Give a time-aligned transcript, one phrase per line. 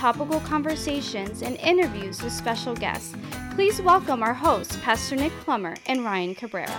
[0.00, 3.14] topical conversations, and interviews with special guests.
[3.54, 6.74] Please welcome our hosts, Pastor Nick Plummer and Ryan Cabrera.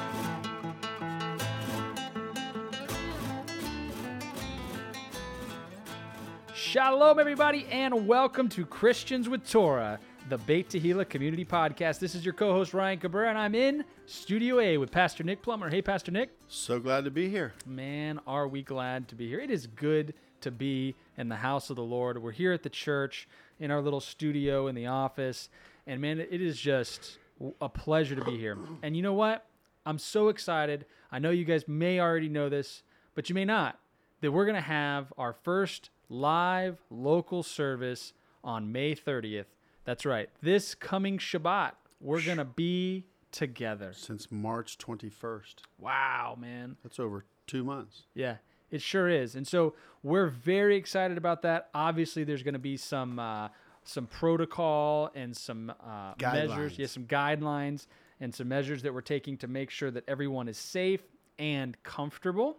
[6.55, 12.00] Shalom, everybody, and welcome to Christians with Torah, the Beit Tehillah Community Podcast.
[12.00, 15.44] This is your co host, Ryan Cabrera, and I'm in Studio A with Pastor Nick
[15.44, 15.70] Plummer.
[15.70, 16.31] Hey, Pastor Nick.
[16.48, 17.53] So glad to be here.
[17.67, 19.40] Man, are we glad to be here.
[19.40, 22.21] It is good to be in the house of the Lord.
[22.21, 25.49] We're here at the church, in our little studio, in the office,
[25.85, 27.20] and man, it is just
[27.61, 28.58] a pleasure to be here.
[28.81, 29.45] And you know what?
[29.86, 30.86] I'm so excited.
[31.11, 32.83] I know you guys may already know this,
[33.16, 33.80] but you may not.
[34.22, 38.13] That we're going to have our first live local service
[38.44, 39.45] on May 30th.
[39.85, 40.30] That's right.
[40.41, 43.94] This coming Shabbat, we're going to be together.
[43.95, 45.56] Since March 21st.
[45.80, 46.78] Wow, man.
[46.83, 48.03] That's over two months.
[48.13, 48.38] Yeah,
[48.72, 49.36] it sure is.
[49.36, 51.69] And so we're very excited about that.
[51.73, 53.50] Obviously, there's going to be some uh,
[53.83, 57.88] some protocol and some uh, measures, yeah, some guidelines
[58.19, 61.02] and some measures that we're taking to make sure that everyone is safe
[61.39, 62.58] and comfortable.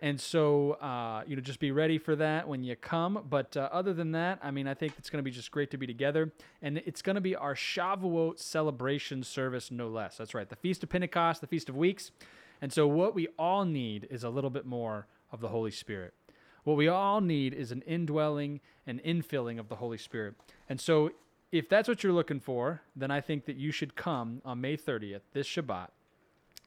[0.00, 3.24] And so, uh, you know, just be ready for that when you come.
[3.30, 5.70] But uh, other than that, I mean, I think it's going to be just great
[5.70, 6.32] to be together.
[6.60, 10.16] And it's going to be our Shavuot celebration service, no less.
[10.16, 10.48] That's right.
[10.48, 12.10] The Feast of Pentecost, the Feast of Weeks.
[12.60, 16.14] And so, what we all need is a little bit more of the Holy Spirit.
[16.64, 20.34] What we all need is an indwelling and infilling of the Holy Spirit.
[20.68, 21.10] And so,
[21.52, 24.76] if that's what you're looking for, then I think that you should come on May
[24.76, 25.88] 30th, this Shabbat,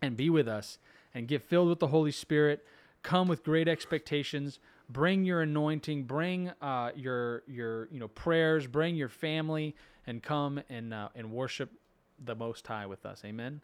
[0.02, 0.78] and be with us
[1.14, 2.66] and get filled with the Holy Spirit.
[3.04, 4.60] Come with great expectations.
[4.90, 6.04] Bring your anointing.
[6.04, 8.67] Bring uh, your your you know prayers.
[8.67, 9.76] Bring your family,
[10.06, 11.72] and come and uh, and worship
[12.23, 13.22] the Most High with us.
[13.26, 13.62] Amen.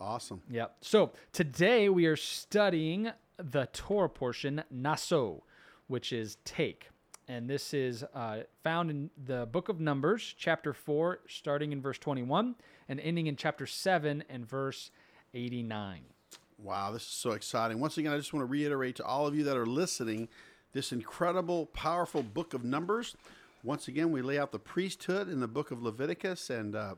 [0.00, 0.42] Awesome.
[0.50, 0.76] Yep.
[0.80, 5.42] So today we are studying the Torah portion, Naso,
[5.86, 6.88] which is take.
[7.26, 11.98] And this is uh, found in the book of Numbers, chapter 4, starting in verse
[11.98, 12.54] 21
[12.88, 14.90] and ending in chapter 7 and verse
[15.32, 16.02] 89.
[16.58, 17.80] Wow, this is so exciting.
[17.80, 20.28] Once again, I just want to reiterate to all of you that are listening
[20.72, 23.16] this incredible, powerful book of Numbers.
[23.62, 26.94] Once again, we lay out the priesthood in the book of Leviticus, and uh,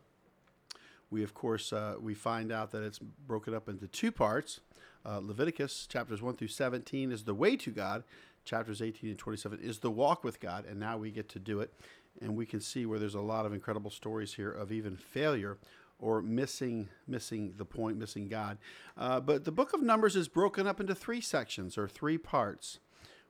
[1.10, 4.60] we, of course, uh, we find out that it's broken up into two parts.
[5.06, 8.02] Uh, Leviticus chapters 1 through 17 is the way to God.
[8.44, 11.60] Chapters 18 and 27 is the walk with God, and now we get to do
[11.60, 11.72] it.
[12.20, 15.58] And we can see where there's a lot of incredible stories here of even failure
[15.98, 18.58] or missing missing the point, missing God.
[18.96, 22.78] Uh, but the book of Numbers is broken up into three sections or three parts.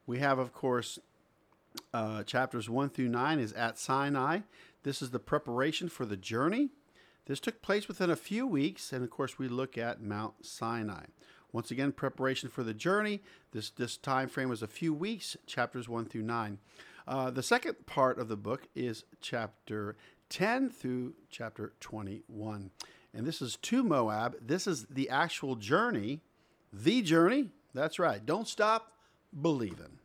[0.06, 0.98] We have, of course,
[1.93, 4.41] uh, chapters 1 through 9 is at Sinai.
[4.82, 6.70] This is the preparation for the journey.
[7.26, 11.06] This took place within a few weeks, and of course, we look at Mount Sinai.
[11.52, 13.22] Once again, preparation for the journey.
[13.52, 16.58] This this time frame was a few weeks, chapters one through nine.
[17.06, 19.96] Uh, the second part of the book is chapter
[20.28, 22.70] 10 through chapter 21.
[23.14, 24.36] And this is to Moab.
[24.44, 26.20] This is the actual journey,
[26.72, 27.50] the journey.
[27.74, 28.24] That's right.
[28.24, 28.92] Don't stop
[29.40, 29.98] believing.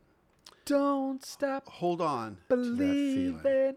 [0.64, 2.76] Don't stop Hold on to that feeling.
[3.42, 3.76] believing.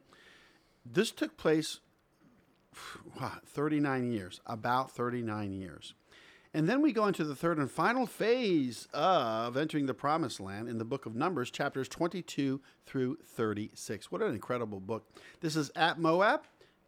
[0.85, 1.79] This took place
[3.19, 5.93] wow, 39 years, about 39 years.
[6.55, 10.69] And then we go into the third and final phase of entering the promised land
[10.69, 14.09] in the book of Numbers, chapters 22 through 36.
[14.09, 15.05] What an incredible book.
[15.41, 16.43] This is at Moab,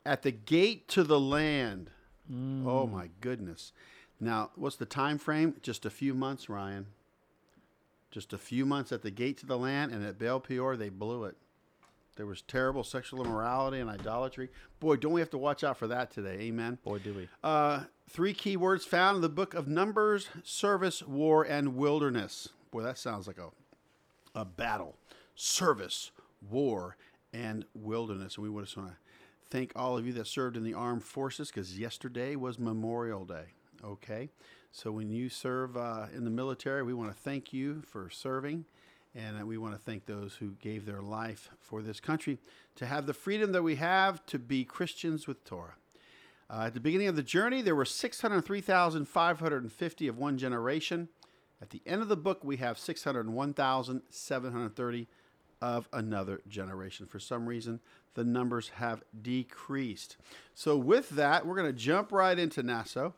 [0.06, 1.90] at the gate to the land.
[2.32, 2.66] Mm.
[2.66, 3.74] Oh my goodness.
[4.22, 5.56] Now, what's the time frame?
[5.62, 6.86] Just a few months, Ryan.
[8.10, 10.88] Just a few months at the gate to the land, and at Baal Peor, they
[10.88, 11.36] blew it.
[12.18, 14.50] There was terrible sexual immorality and idolatry.
[14.80, 16.40] Boy, don't we have to watch out for that today?
[16.42, 16.80] Amen.
[16.84, 17.30] Boy, do we.
[17.44, 22.50] Uh, three key words found in the book of Numbers service, war, and wilderness.
[22.72, 23.50] Boy, that sounds like a,
[24.34, 24.98] a battle.
[25.36, 26.12] Service,
[26.50, 26.98] war,
[27.34, 28.36] and wilderness.
[28.36, 28.98] And we would just want to
[29.52, 33.54] thank all of you that served in the armed forces because yesterday was Memorial Day.
[33.84, 34.32] Okay?
[34.72, 38.66] So when you serve uh, in the military, we want to thank you for serving.
[39.16, 42.38] And we want to thank those who gave their life for this country
[42.76, 45.74] to have the freedom that we have to be Christians with Torah.
[46.50, 51.10] Uh, at the beginning of the journey, there were 603,550 of one generation.
[51.62, 55.08] At the end of the book, we have 601,730
[55.60, 57.08] of another generation.
[57.08, 57.80] For some reason,
[58.14, 60.18] the numbers have decreased.
[60.54, 63.16] So, with that, we're going to jump right into Naso.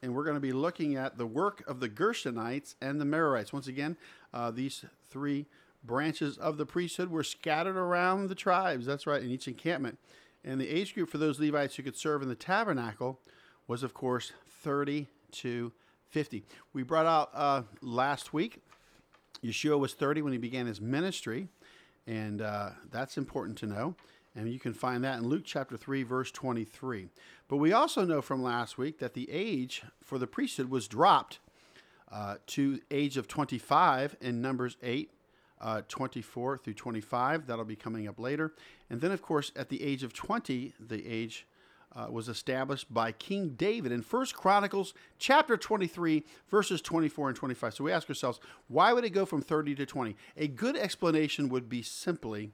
[0.00, 3.52] and we're going to be looking at the work of the Gershonites and the Merarites.
[3.52, 3.96] Once again,
[4.32, 5.46] uh, these three
[5.84, 8.86] branches of the priesthood were scattered around the tribes.
[8.86, 9.98] That's right, in each encampment.
[10.44, 13.20] And the age group for those Levites who could serve in the tabernacle
[13.66, 14.32] was, of course,
[14.62, 15.72] 30 to
[16.08, 16.44] 50.
[16.72, 18.62] We brought out uh, last week,
[19.42, 21.48] Yeshua was 30 when he began his ministry,
[22.06, 23.94] and uh, that's important to know.
[24.34, 27.08] And you can find that in Luke chapter 3, verse 23.
[27.48, 31.40] But we also know from last week that the age for the priesthood was dropped
[32.10, 35.10] uh, to age of 25 in Numbers 8,
[35.60, 37.46] uh, 24 through 25.
[37.46, 38.54] That'll be coming up later.
[38.90, 41.46] And then, of course, at the age of 20, the age
[41.94, 47.74] uh, was established by King David in First Chronicles chapter 23, verses 24 and 25.
[47.74, 50.16] So we ask ourselves, why would it go from 30 to 20?
[50.36, 52.50] A good explanation would be simply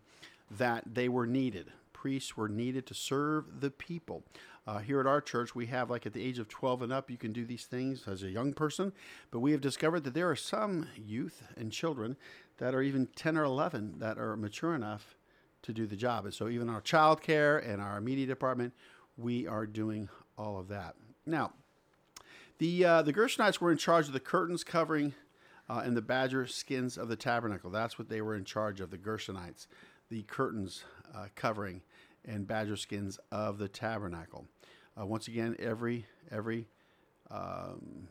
[0.51, 1.73] that they were needed.
[1.93, 4.25] Priests were needed to serve the people.
[4.67, 7.11] Uh, here at our church, we have, like at the age of 12 and up,
[7.11, 8.93] you can do these things as a young person.
[9.31, 12.17] But we have discovered that there are some youth and children
[12.59, 15.17] that are even 10 or 11 that are mature enough
[15.63, 16.25] to do the job.
[16.25, 18.73] And so, even our child care and our media department,
[19.19, 20.09] we are doing
[20.39, 20.95] all of that.
[21.27, 21.53] Now,
[22.59, 25.15] the, uh, the Gershonites were in charge of the curtains covering
[25.69, 27.71] uh, and the badger skins of the tabernacle.
[27.71, 29.67] That's what they were in charge of, the Gershonites,
[30.11, 30.85] the curtains
[31.15, 31.83] uh, covering
[32.27, 34.47] and badger skins of the tabernacle.
[35.01, 36.67] Uh, once again, every every
[37.31, 38.09] um,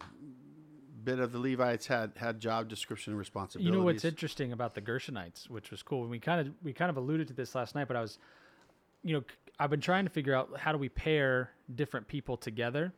[1.04, 3.71] bit of the Levites had had job description and responsibilities.
[3.74, 6.01] You know what's interesting about the Gershonites, which was cool.
[6.01, 8.19] And We kind of we kind of alluded to this last night, but I was,
[9.04, 9.24] you know,
[9.60, 12.94] I've been trying to figure out how do we pair different people together,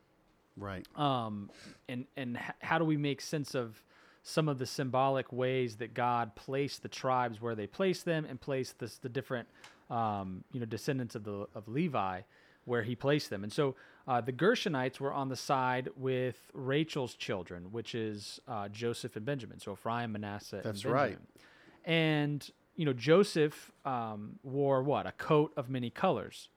[0.57, 0.85] Right.
[0.97, 1.49] um,
[1.87, 3.81] and and how do we make sense of
[4.27, 8.41] some of the symbolic ways that God placed the tribes where they placed them and
[8.41, 9.47] placed this, the different,
[9.89, 12.21] um, you know, descendants of the of Levi
[12.65, 13.43] where He placed them.
[13.43, 13.75] And so
[14.07, 19.25] uh, the Gershonites were on the side with Rachel's children, which is uh, Joseph and
[19.25, 19.59] Benjamin.
[19.59, 21.17] So Ephraim, Manasseh, That's and right.
[21.85, 26.49] And you know, Joseph um, wore what a coat of many colors.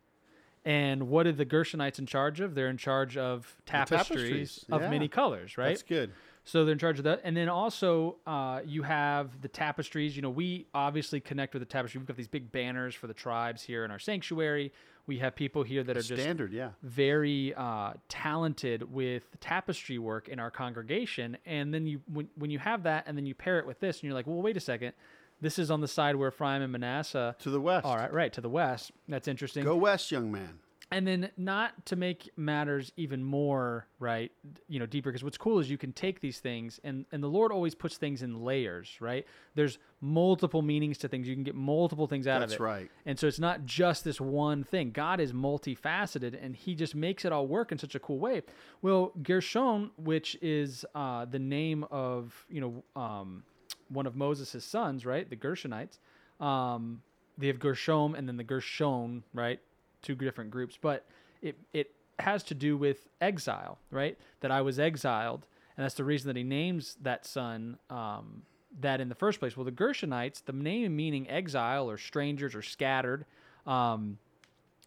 [0.64, 2.54] And what are the Gershonites in charge of?
[2.54, 4.90] They're in charge of tapestries, tapestries, of yeah.
[4.90, 5.68] many colors, right?
[5.68, 6.12] That's good.
[6.48, 7.20] So they're in charge of that.
[7.24, 10.16] And then also, uh, you have the tapestries.
[10.16, 11.98] You know, we obviously connect with the tapestry.
[11.98, 14.72] We've got these big banners for the tribes here in our sanctuary.
[15.06, 16.70] We have people here that are just Standard, yeah.
[16.82, 21.36] very uh, talented with tapestry work in our congregation.
[21.44, 23.96] And then you, when, when you have that, and then you pair it with this,
[23.96, 24.94] and you're like, well, wait a second.
[25.42, 27.36] This is on the side where Ephraim and Manasseh.
[27.40, 27.84] To the west.
[27.84, 28.90] All right, right to the west.
[29.06, 30.60] That's interesting Go west, young man.
[30.90, 34.32] And then not to make matters even more right
[34.68, 37.28] you know deeper because what's cool is you can take these things and and the
[37.28, 39.26] lord always puts things in layers right?
[39.54, 41.26] There's multiple meanings to things.
[41.26, 42.62] You can get multiple things out of That's it.
[42.62, 42.90] right.
[43.06, 44.92] and so it's not just this one thing.
[44.92, 48.42] God is multifaceted and he just makes it all work in such a cool way.
[48.82, 53.42] Well gershon which is uh, the name of you know um,
[53.88, 55.98] one of moses' sons right the gershonites
[56.40, 57.02] um,
[57.36, 59.60] they have gershom and then the gershon right
[60.02, 61.04] two different groups, but
[61.42, 64.18] it it has to do with exile, right?
[64.40, 65.46] That I was exiled,
[65.76, 68.42] and that's the reason that he names that son um,
[68.80, 69.56] that in the first place.
[69.56, 73.24] Well, the Gershonites, the name meaning exile or strangers or scattered,
[73.66, 74.18] um,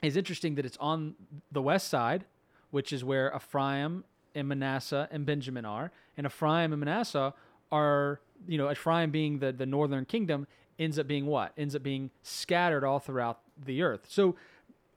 [0.02, 1.16] is interesting that it's on
[1.52, 2.26] the west side,
[2.72, 4.04] which is where Ephraim
[4.36, 7.34] and Manasseh and Benjamin are, and Ephraim and Manasseh
[7.72, 10.48] are, you know, Ephraim being the the northern kingdom
[10.80, 11.54] ends up being what?
[11.58, 14.08] Ends up being scattered all throughout the earth.
[14.10, 14.36] So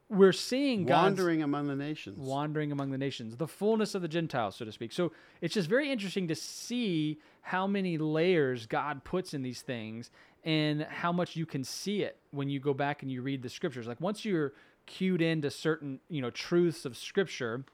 [0.08, 2.18] we're seeing God's Wandering among the nations.
[2.18, 4.92] wandering among the nations, the fullness of the Gentiles, so to speak.
[4.92, 10.11] So it's just very interesting to see how many layers God puts in these things
[10.44, 13.49] and how much you can see it when you go back and you read the
[13.49, 13.87] scriptures.
[13.87, 14.52] Like once you're
[14.87, 17.64] cued into certain, you know, truths of scripture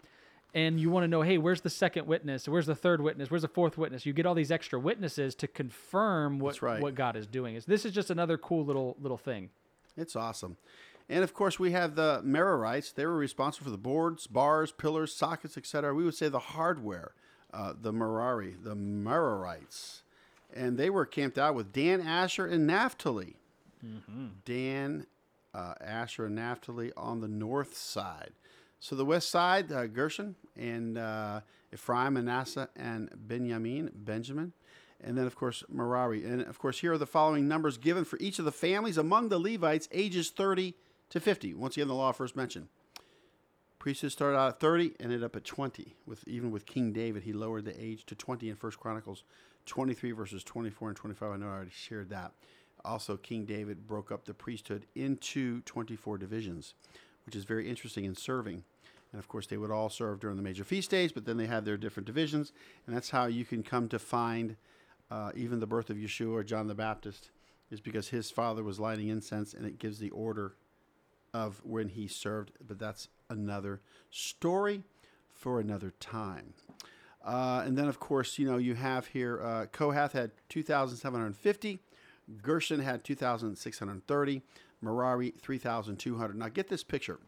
[0.55, 2.49] and you want to know, hey, where's the second witness?
[2.49, 3.31] Where's the third witness?
[3.31, 4.07] Where's the fourth witness?
[4.07, 6.81] You get all these extra witnesses to confirm what, right.
[6.81, 7.57] what God is doing.
[7.57, 9.51] Is this is just another cool little little thing.
[9.97, 10.57] It's awesome.
[11.11, 12.95] And of course, we have the Merarites.
[12.95, 15.93] They were responsible for the boards, bars, pillars, sockets, etc.
[15.93, 17.15] We would say the hardware,
[17.53, 20.03] uh, the Merari, the Merarites.
[20.55, 23.35] And they were camped out with Dan, Asher, and Naphtali.
[24.45, 25.07] Dan,
[25.53, 28.31] uh, Asher, and Naphtali on the north side.
[28.79, 31.41] So the west side, uh, Gershon and uh,
[31.73, 34.53] Ephraim, Manasseh, and Benjamin, Benjamin.
[35.03, 36.25] And then, of course, Merari.
[36.25, 39.29] And of course, here are the following numbers given for each of the families among
[39.29, 40.77] the Levites, ages 30
[41.11, 41.55] to 50.
[41.55, 42.69] Once again, the law first mentioned.
[43.79, 45.95] Priesthood started out at 30, ended up at 20.
[46.07, 49.25] With even with King David, he lowered the age to 20 in First Chronicles
[49.67, 51.31] 23 verses 24 and 25.
[51.31, 52.33] I know I already shared that.
[52.85, 56.75] Also, King David broke up the priesthood into 24 divisions,
[57.27, 58.65] which is very interesting in serving.
[59.13, 61.47] And of course, they would all serve during the major feast days, but then they
[61.47, 62.53] had their different divisions.
[62.87, 64.57] And that's how you can come to find
[65.11, 67.31] uh, even the birth of Yeshua or John the Baptist,
[67.71, 70.55] is because his father was lighting incense and it gives the order
[71.33, 72.53] of when he served.
[72.67, 74.83] But that's another story
[75.33, 76.55] for another time.
[77.25, 81.81] Uh, and then, of course, you know, you have here uh, Kohath had 2,750,
[82.43, 84.43] Gershon had 2,630,
[84.81, 86.37] Merari 3,200.
[86.39, 87.19] Now, get this picture.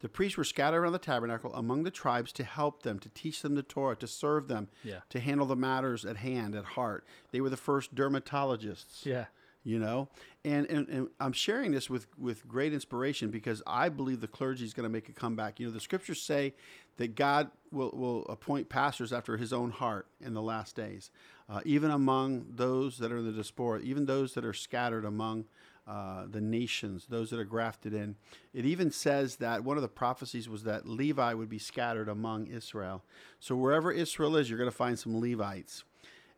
[0.00, 3.42] The priests were scattered around the tabernacle among the tribes to help them, to teach
[3.42, 5.00] them the Torah, to serve them, Yeah.
[5.08, 7.04] to handle the matters at hand, at heart.
[7.32, 9.26] They were the first dermatologists Yeah.
[9.64, 10.08] You know
[10.44, 14.64] and, and and i'm sharing this with with great inspiration because i believe the clergy
[14.64, 16.54] is going to make a comeback you know the scriptures say
[16.98, 21.10] that god will will appoint pastors after his own heart in the last days
[21.48, 25.44] uh, even among those that are in the diaspora even those that are scattered among
[25.86, 28.16] uh, the nations, those that are grafted in.
[28.54, 32.46] It even says that one of the prophecies was that Levi would be scattered among
[32.46, 33.04] Israel.
[33.38, 35.84] So wherever Israel is, you're going to find some Levites.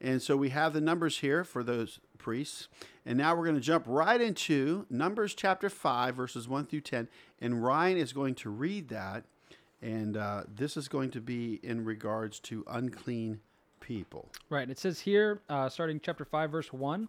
[0.00, 2.68] And so we have the numbers here for those priests.
[3.04, 7.08] And now we're going to jump right into Numbers chapter 5, verses 1 through 10.
[7.40, 9.24] And Ryan is going to read that.
[9.80, 13.40] And uh, this is going to be in regards to unclean
[13.80, 14.28] people.
[14.50, 14.68] Right.
[14.68, 17.08] It says here, uh, starting chapter 5, verse 1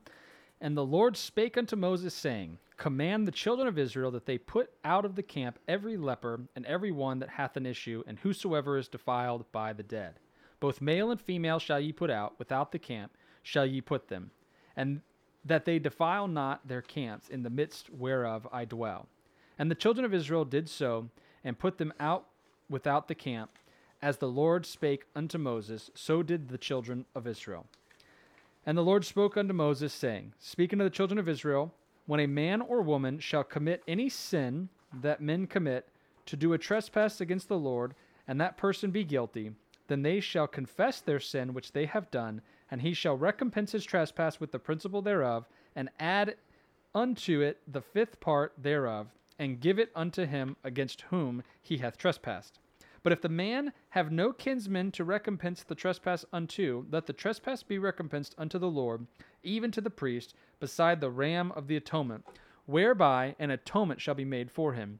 [0.62, 4.70] And the Lord spake unto Moses, saying, Command the children of Israel that they put
[4.86, 8.78] out of the camp every leper and every one that hath an issue, and whosoever
[8.78, 10.20] is defiled by the dead.
[10.60, 13.12] Both male and female shall ye put out, without the camp
[13.44, 14.32] shall ye put them,
[14.76, 15.02] and
[15.46, 19.08] that they defile not their camps in the midst whereof I dwell.
[19.58, 21.10] And the children of Israel did so,
[21.44, 22.26] and put them out
[22.70, 23.52] without the camp,
[24.02, 27.66] as the Lord spake unto Moses, so did the children of Israel.
[28.66, 31.74] And the Lord spoke unto Moses, saying, Speak unto the children of Israel,
[32.06, 34.70] when a man or woman shall commit any sin
[35.02, 35.88] that men commit,
[36.26, 37.96] to do a trespass against the Lord,
[38.28, 39.52] and that person be guilty,
[39.88, 43.86] then they shall confess their sin which they have done, and he shall recompense his
[43.86, 46.36] trespass with the principal thereof, and add
[46.94, 49.08] unto it the fifth part thereof,
[49.40, 52.60] and give it unto him against whom he hath trespassed.
[53.04, 57.64] But if the man have no kinsman to recompense the trespass unto, let the trespass
[57.64, 59.08] be recompensed unto the Lord,
[59.44, 62.26] even to the priest, beside the ram of the atonement,
[62.66, 65.00] whereby an atonement shall be made for him.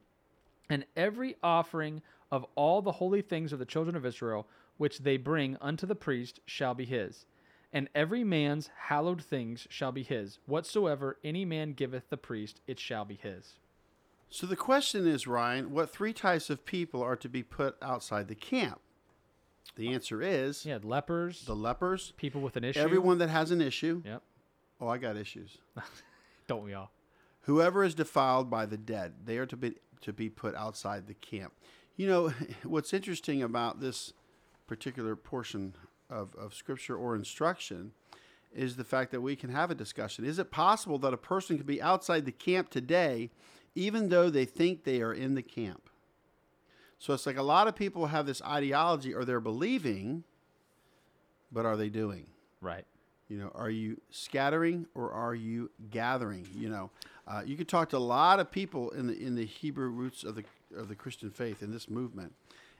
[0.70, 4.46] And every offering of all the holy things of the children of Israel,
[4.78, 7.26] which they bring unto the priest, shall be his.
[7.72, 10.38] And every man's hallowed things shall be his.
[10.46, 13.54] Whatsoever any man giveth the priest, it shall be his.
[14.30, 18.28] So the question is, Ryan, what three types of people are to be put outside
[18.28, 18.80] the camp?
[19.76, 22.80] The answer is Yeah, lepers, the lepers, people with an issue.
[22.80, 24.02] everyone that has an issue.
[24.04, 24.22] Yep.
[24.80, 25.58] Oh, I got issues.
[26.46, 26.90] Don't we all?
[27.42, 31.14] Whoever is defiled by the dead, they are to be to be put outside the
[31.14, 31.52] camp.
[31.96, 32.32] You know,
[32.64, 34.12] what's interesting about this
[34.68, 35.74] particular portion
[36.08, 37.92] of, of scripture or instruction
[38.54, 40.24] is the fact that we can have a discussion.
[40.24, 43.30] Is it possible that a person can be outside the camp today,
[43.74, 45.90] even though they think they are in the camp?
[46.98, 50.24] So it's like a lot of people have this ideology or they're believing,
[51.52, 52.26] but are they doing?
[52.60, 52.84] Right.
[53.28, 56.46] You know, are you scattering or are you gathering?
[56.54, 56.90] You know,
[57.26, 60.24] uh, you could talk to a lot of people in the in the Hebrew roots
[60.24, 60.44] of the
[60.76, 62.34] of the Christian faith in this movement,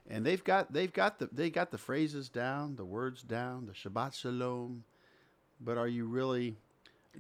[0.08, 3.72] and they've got they've got the they got the phrases down, the words down, the
[3.72, 4.84] Shabbat Shalom,
[5.60, 6.56] but are you really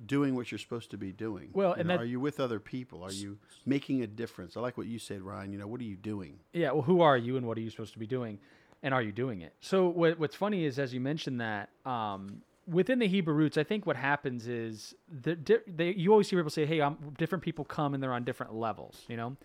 [0.06, 1.50] doing what you're supposed to be doing?
[1.52, 3.02] Well, You and know, that- are you with other people?
[3.02, 4.56] Are you making a difference?
[4.56, 5.52] I like what you said, Ryan.
[5.52, 6.38] You know, what are you doing?
[6.52, 8.38] Yeah, well, who are you and what are you supposed to be doing?
[8.82, 9.54] And are you doing it?
[9.60, 13.64] So, what, what's funny is, as you mentioned that, um, within the Hebrew roots, I
[13.64, 17.64] think what happens is the, they, you always hear people say, hey, I'm, different people
[17.64, 19.36] come and they're on different levels, you know,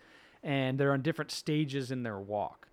[0.44, 2.63] and they're on different stages in their walk.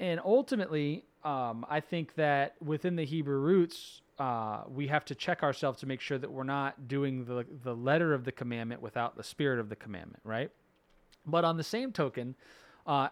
[0.00, 5.42] And ultimately, um, I think that within the Hebrew roots, uh, we have to check
[5.42, 9.14] ourselves to make sure that we're not doing the, the letter of the commandment without
[9.14, 10.50] the spirit of the commandment, right?
[11.26, 12.34] But on the same token,
[12.86, 13.08] uh,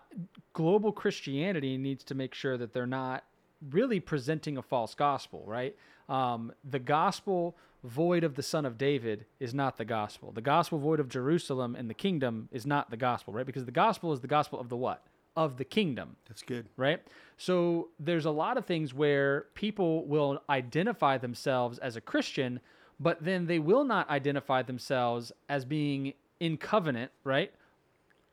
[0.54, 3.22] global Christianity needs to make sure that they're not
[3.70, 5.76] really presenting a false gospel, right?
[6.08, 7.54] Um, the gospel
[7.84, 10.32] void of the Son of David is not the gospel.
[10.32, 13.44] The gospel void of Jerusalem and the kingdom is not the gospel, right?
[13.46, 15.04] Because the gospel is the gospel of the what?
[15.36, 16.66] Of the kingdom That's good.
[16.76, 17.00] right?
[17.36, 22.58] So there's a lot of things where people will identify themselves as a Christian,
[22.98, 27.52] but then they will not identify themselves as being in covenant, right?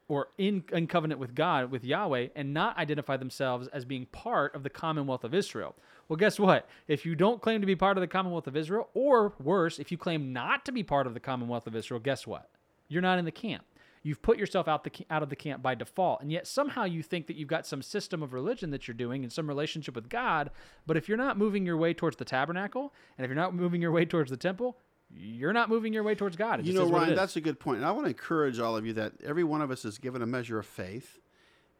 [0.07, 4.55] Or in, in covenant with God, with Yahweh, and not identify themselves as being part
[4.55, 5.75] of the commonwealth of Israel.
[6.07, 6.67] Well, guess what?
[6.87, 9.91] If you don't claim to be part of the commonwealth of Israel, or worse, if
[9.91, 12.49] you claim not to be part of the commonwealth of Israel, guess what?
[12.87, 13.63] You're not in the camp.
[14.05, 17.01] You've put yourself out the out of the camp by default, and yet somehow you
[17.01, 20.09] think that you've got some system of religion that you're doing and some relationship with
[20.09, 20.51] God.
[20.85, 23.81] But if you're not moving your way towards the tabernacle, and if you're not moving
[23.81, 24.77] your way towards the temple,
[25.09, 26.59] you're not moving your way towards God.
[26.59, 27.77] It You know, is what it Ryan, that's a good point.
[27.77, 30.21] And I want to encourage all of you that every one of us is given
[30.21, 31.19] a measure of faith,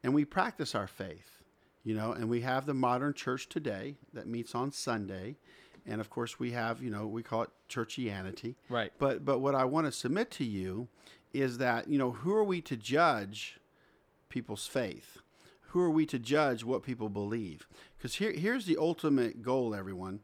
[0.04, 1.44] and we practice our faith.
[1.84, 5.36] You know, and we have the modern church today that meets on Sunday,
[5.86, 8.56] and of course we have, you know, we call it churchianity.
[8.70, 8.92] Right.
[8.98, 10.88] But but what I want to submit to you
[11.36, 13.60] is that you know who are we to judge
[14.30, 15.18] people's faith?
[15.70, 17.68] Who are we to judge what people believe?
[17.98, 20.22] Because here here's the ultimate goal, everyone.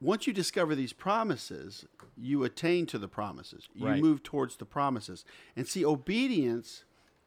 [0.00, 1.84] Once you discover these promises,
[2.16, 3.68] you attain to the promises.
[3.74, 4.00] You Right.
[4.02, 5.24] move towards the promises.
[5.56, 6.84] And see, obedience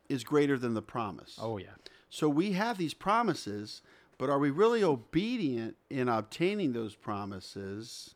[0.08, 1.38] is greater than the promise.
[1.42, 1.76] oh yeah.
[2.10, 3.82] So we have these promises,
[4.18, 8.16] but are we really obedient in obtaining those promises?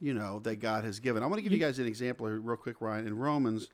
[0.00, 1.22] You know that God has given.
[1.22, 3.06] I want to give you guys an example here, real quick, Ryan.
[3.06, 3.68] In Romans,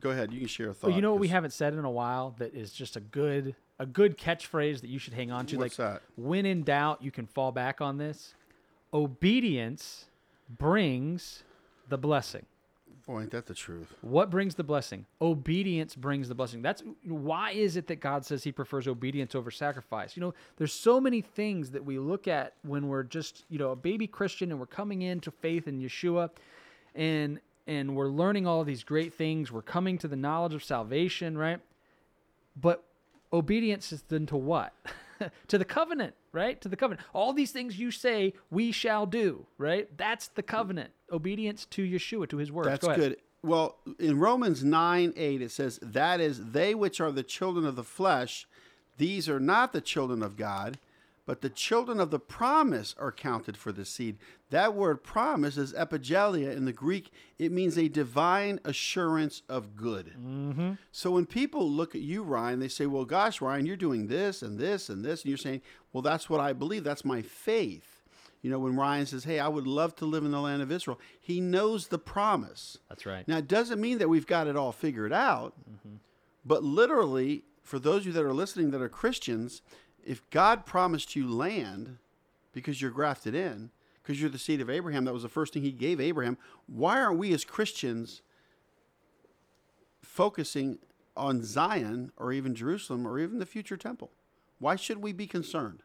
[0.00, 0.32] go ahead.
[0.32, 0.88] You can share a thought.
[0.88, 3.54] Well, you know what we haven't said in a while that is just a good
[3.78, 5.56] a good catchphrase that you should hang on to.
[5.56, 6.02] What's like that?
[6.16, 8.34] when in doubt, you can fall back on this.
[8.92, 10.06] Obedience
[10.48, 11.42] brings
[11.88, 12.44] the blessing.
[13.06, 13.92] Boy, ain't that the truth?
[14.00, 15.06] What brings the blessing?
[15.20, 16.62] Obedience brings the blessing.
[16.62, 20.16] That's why is it that God says he prefers obedience over sacrifice?
[20.16, 23.70] You know, there's so many things that we look at when we're just, you know,
[23.70, 26.30] a baby Christian and we're coming into faith in Yeshua
[26.94, 29.52] and and we're learning all these great things.
[29.52, 31.60] We're coming to the knowledge of salvation, right?
[32.60, 32.82] But
[33.32, 34.72] obedience is then to what?
[35.48, 36.60] to the covenant, right?
[36.60, 37.06] To the covenant.
[37.12, 39.88] All these things you say we shall do, right?
[39.96, 40.90] That's the covenant.
[41.10, 42.68] Obedience to Yeshua, to his words.
[42.68, 43.00] That's Go ahead.
[43.00, 43.16] good.
[43.44, 47.74] Well, in Romans 9 8, it says, That is, they which are the children of
[47.76, 48.46] the flesh,
[48.98, 50.78] these are not the children of God,
[51.24, 54.18] but the children of the promise are counted for the seed.
[54.50, 57.12] That word promise is epigelia in the Greek.
[57.38, 60.14] It means a divine assurance of good.
[60.18, 60.72] Mm-hmm.
[60.90, 64.42] So when people look at you, Ryan, they say, Well, gosh, Ryan, you're doing this
[64.42, 65.22] and this and this.
[65.22, 66.82] And you're saying, Well, that's what I believe.
[66.82, 68.02] That's my faith.
[68.42, 70.72] You know, when Ryan says, Hey, I would love to live in the land of
[70.72, 72.78] Israel, he knows the promise.
[72.88, 73.26] That's right.
[73.28, 75.96] Now, it doesn't mean that we've got it all figured out, mm-hmm.
[76.44, 79.62] but literally, for those of you that are listening that are Christians,
[80.04, 81.98] if God promised you land
[82.52, 83.70] because you're grafted in,
[84.02, 86.36] because you're the seed of Abraham, that was the first thing he gave Abraham,
[86.66, 88.22] why aren't we as Christians
[90.02, 90.78] focusing
[91.16, 94.10] on Zion or even Jerusalem or even the future temple?
[94.58, 95.82] Why should we be concerned?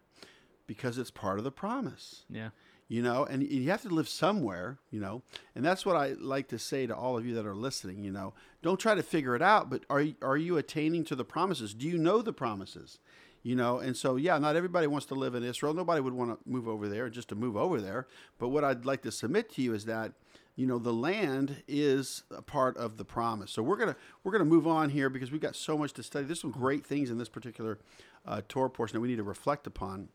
[0.66, 2.50] Because it's part of the promise Yeah.
[2.90, 5.22] you know and you have to live somewhere you know
[5.56, 8.12] and that's what i like to say to all of you that are listening you
[8.12, 11.26] know don't try to figure it out but are, you- are you attaining to the
[11.26, 13.00] promises do you know the promises
[13.48, 15.74] you know and so yeah not everybody wants to live in israel.
[15.74, 18.06] Nobody would want to move over there just to move over there.
[18.40, 20.12] But what i'd like to submit to you is that
[20.58, 23.52] you know the land is a part of the promise.
[23.52, 26.26] So we're gonna we're gonna move on here because we've got so much to study.
[26.26, 27.80] There's some great things in this particular
[28.26, 30.10] uh, torah portion that we need to reflect upon.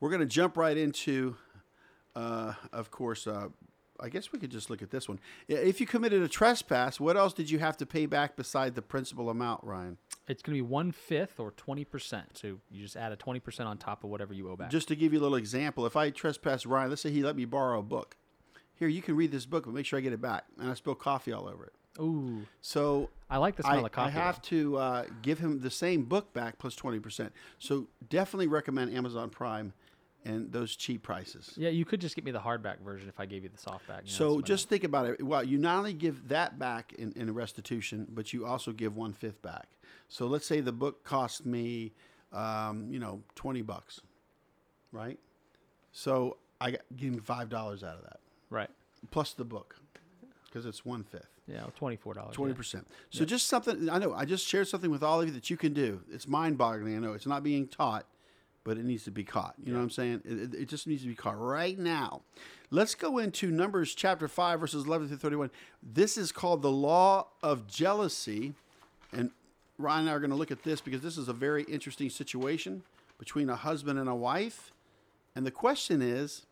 [0.00, 1.36] We're to jump right into,
[2.16, 3.50] uh, of course, uh,
[4.00, 5.20] I guess we could just look at this one.
[5.48, 8.82] If you committed a trespass, what else did you have to pay back beside the
[8.82, 9.98] principal amount, Ryan?
[10.28, 12.22] It's going to be one fifth or 20%.
[12.34, 14.70] So you just add a 20% on top of whatever you owe back.
[14.70, 17.36] Just to give you a little example, if I trespass Ryan, let's say he let
[17.36, 18.16] me borrow a book.
[18.74, 20.44] Here, you can read this book, but make sure I get it back.
[20.58, 21.72] And I spill coffee all over it.
[22.00, 22.46] Ooh.
[22.60, 24.08] So I like the smell I, of coffee.
[24.08, 27.30] I have to uh, give him the same book back plus 20%.
[27.58, 29.72] So definitely recommend Amazon Prime
[30.24, 31.52] and those cheap prices.
[31.56, 34.04] Yeah, you could just get me the hardback version if I gave you the softback.
[34.04, 35.22] you know, So just think about it.
[35.22, 39.12] Well, you not only give that back in, in restitution, but you also give one
[39.12, 39.68] fifth back.
[40.08, 41.92] So let's say the book cost me,
[42.32, 44.00] um, you know, twenty bucks,
[44.92, 45.18] right?
[45.92, 48.70] So I got, give him five dollars out of that right.
[49.10, 49.76] plus the book
[50.44, 51.28] because it's one fifth.
[51.48, 52.32] Yeah, $24.
[52.32, 52.86] Twenty percent.
[53.10, 54.14] So just something I know.
[54.14, 56.00] I just shared something with all of you that you can do.
[56.10, 56.94] It's mind-boggling.
[56.96, 58.06] I know it's not being taught,
[58.64, 59.54] but it needs to be caught.
[59.62, 60.22] You know what I'm saying?
[60.24, 62.22] It, it- just needs to be caught right now.
[62.70, 65.50] Let's go into Numbers chapter five, verses eleven through thirty-one.
[65.82, 68.54] This is called the law of jealousy,
[69.12, 69.30] and
[69.78, 72.08] Ryan and I are going to look at this because this is a very interesting
[72.08, 72.82] situation
[73.18, 74.72] between a husband and a wife.
[75.36, 76.46] And the question is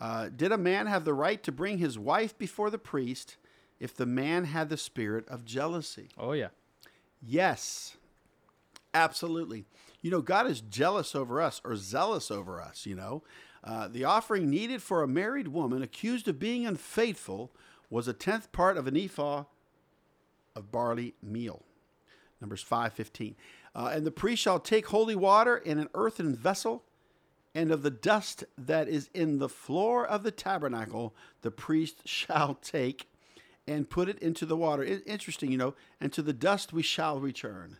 [0.00, 3.36] uh, Did a man have the right to bring his wife before the priest
[3.78, 6.08] if the man had the spirit of jealousy?
[6.18, 6.48] Oh, yeah.
[7.26, 7.96] Yes,
[8.94, 9.64] absolutely.
[10.00, 13.22] You know, God is jealous over us or zealous over us, you know.
[13.62, 17.50] Uh, the offering needed for a married woman accused of being unfaithful
[17.90, 19.44] was a tenth part of an ephah
[20.54, 21.62] of barley meal.
[22.40, 23.34] Numbers 5.15.
[23.74, 26.84] Uh, and the priest shall take holy water in an earthen vessel,
[27.54, 32.54] and of the dust that is in the floor of the tabernacle the priest shall
[32.54, 33.08] take
[33.66, 34.82] and put it into the water.
[34.82, 37.78] I- interesting, you know, and to the dust we shall return.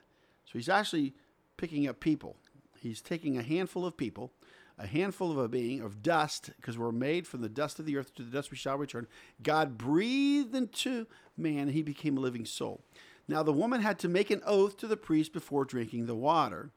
[0.55, 1.15] So he's actually
[1.57, 2.37] picking up people.
[2.79, 4.31] He's taking a handful of people,
[4.79, 7.97] a handful of a being of dust, because we're made from the dust of the
[7.97, 9.09] earth, to the dust we shall return.
[9.43, 12.85] God breathed into man, and he became a living soul.
[13.27, 16.71] Now the woman had to make an oath to the priest before drinking the water,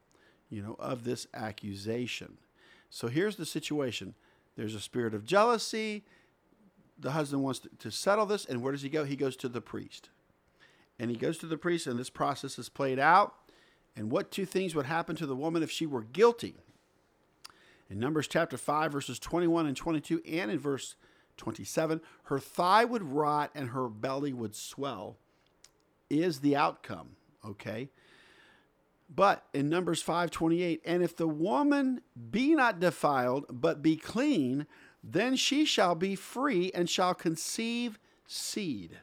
[0.49, 2.39] you know, of this accusation.
[2.89, 4.15] So here's the situation.
[4.55, 6.03] There's a spirit of jealousy.
[6.97, 9.03] The husband wants to, to settle this, and where does he go?
[9.03, 10.09] He goes to the priest.
[10.97, 13.35] And he goes to the priest, and this process is played out.
[13.97, 16.55] And what two things would happen to the woman if she were guilty?
[17.89, 20.95] In Numbers chapter 5, verses 21 and 22, and in verse
[21.37, 25.17] 27, her thigh would rot and her belly would swell,
[26.11, 27.89] is the outcome, okay?
[29.09, 34.67] But in Numbers 5:28, and if the woman be not defiled, but be clean,
[35.01, 38.99] then she shall be free and shall conceive seed.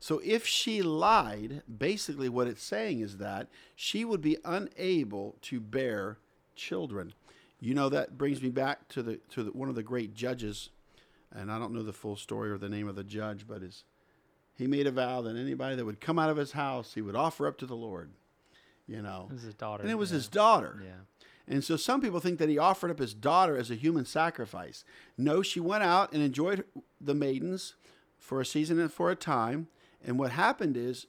[0.00, 5.60] So if she lied, basically what it's saying is that she would be unable to
[5.60, 6.18] bear
[6.54, 7.14] children.
[7.60, 10.70] You know that brings me back to the to the, one of the great judges,
[11.34, 13.82] and I don't know the full story or the name of the judge, but is
[14.54, 17.16] he made a vow that anybody that would come out of his house, he would
[17.16, 18.10] offer up to the Lord.
[18.86, 19.82] You know, It was his daughter.
[19.82, 20.14] and it was yeah.
[20.16, 20.82] his daughter.
[20.84, 20.90] Yeah.
[21.46, 24.84] And so some people think that he offered up his daughter as a human sacrifice.
[25.16, 26.64] No, she went out and enjoyed
[27.00, 27.74] the maidens
[28.18, 29.68] for a season and for a time.
[30.06, 31.06] And what happened is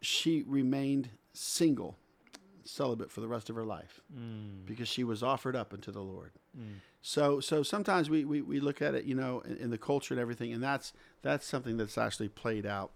[0.00, 1.96] she remained single,
[2.64, 4.64] celibate for the rest of her life Mm.
[4.66, 6.32] because she was offered up unto the Lord.
[7.02, 10.12] So, so sometimes we, we, we look at it, you know, in, in the culture
[10.12, 12.90] and everything, and that's that's something that's actually played out.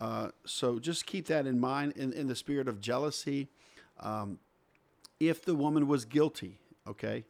[0.00, 3.48] Uh, so just keep that in mind in, in the spirit of jealousy.
[3.98, 4.38] Um,
[5.18, 7.24] if the woman was guilty, okay,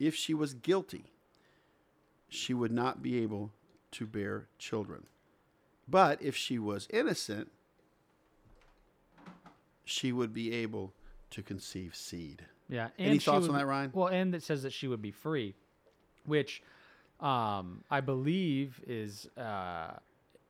[0.00, 1.04] if she was guilty,
[2.28, 3.52] she would not be able
[3.92, 5.06] to bear children.
[5.88, 7.50] But if she was innocent,
[9.84, 10.92] she would be able
[11.30, 12.46] to conceive seed.
[12.68, 12.88] Yeah.
[12.98, 13.90] Any she thoughts on that, Ryan?
[13.92, 15.54] Well, and it says that she would be free,
[16.24, 16.62] which
[17.20, 19.92] um, I believe is uh,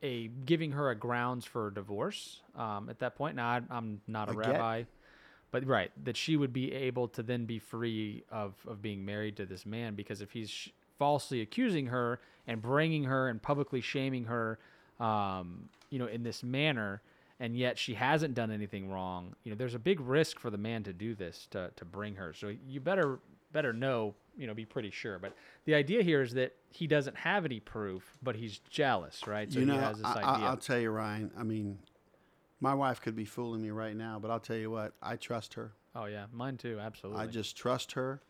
[0.03, 3.37] a giving her a grounds for divorce um, at that point.
[3.37, 4.47] Now, I, I'm not a, A get?
[4.53, 4.83] rabbi,
[5.51, 9.37] but right that she would be able to then be free of of being married
[9.39, 10.69] to this man because if he's sh-
[10.99, 14.59] falsely accusing her and bringing her and publicly shaming her,
[15.01, 17.03] um, you know, in this manner.
[17.41, 19.35] And yet she hasn't done anything wrong.
[19.43, 22.15] You know, there's a big risk for the man to do this to, to bring
[22.15, 22.33] her.
[22.33, 23.19] So you better
[23.55, 25.19] better know, you know, be pretty sure.
[25.19, 29.51] But the idea here is that he doesn't have any proof, but he's jealous, right?
[29.51, 30.47] So you know, he has this I, idea.
[30.47, 31.31] I, will tell you, Ryan.
[31.39, 31.79] I mean,
[32.61, 34.93] my wife could be fooling me right now, but I'll tell you what.
[35.03, 35.73] I trust her.
[35.95, 37.23] oh yeah, mine too, absolutely.
[37.23, 38.21] I just trust her.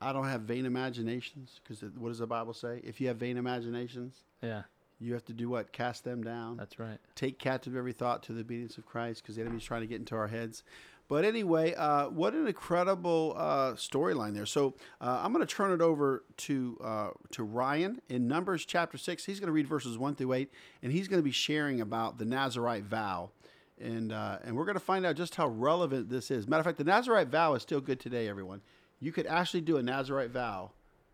[0.00, 2.80] I don't have vain imaginations because what does the Bible say?
[2.84, 4.62] If you have vain imaginations, yeah,
[5.04, 5.72] you have to do what?
[5.72, 6.56] Cast them down.
[6.56, 6.98] that's right.
[7.14, 9.96] Take captive every thought to the obedience of Christ because the enemy's trying to get
[9.96, 10.62] into our heads.
[11.06, 14.46] But anyway, uh, what an incredible uh, storyline there.
[14.46, 18.96] So uh, I'm going to turn it over to uh, to Ryan in Numbers chapter
[18.96, 19.26] six.
[19.26, 20.50] He's going to read verses one through eight,
[20.82, 23.30] and he's going to be sharing about the Nazarite vow,
[23.78, 26.48] and uh, and we're going to find out just how relevant this is.
[26.48, 28.26] Matter of fact, the Nazarite vow is still good today.
[28.26, 28.62] Everyone,
[28.98, 30.70] you could actually do a Nazarite vow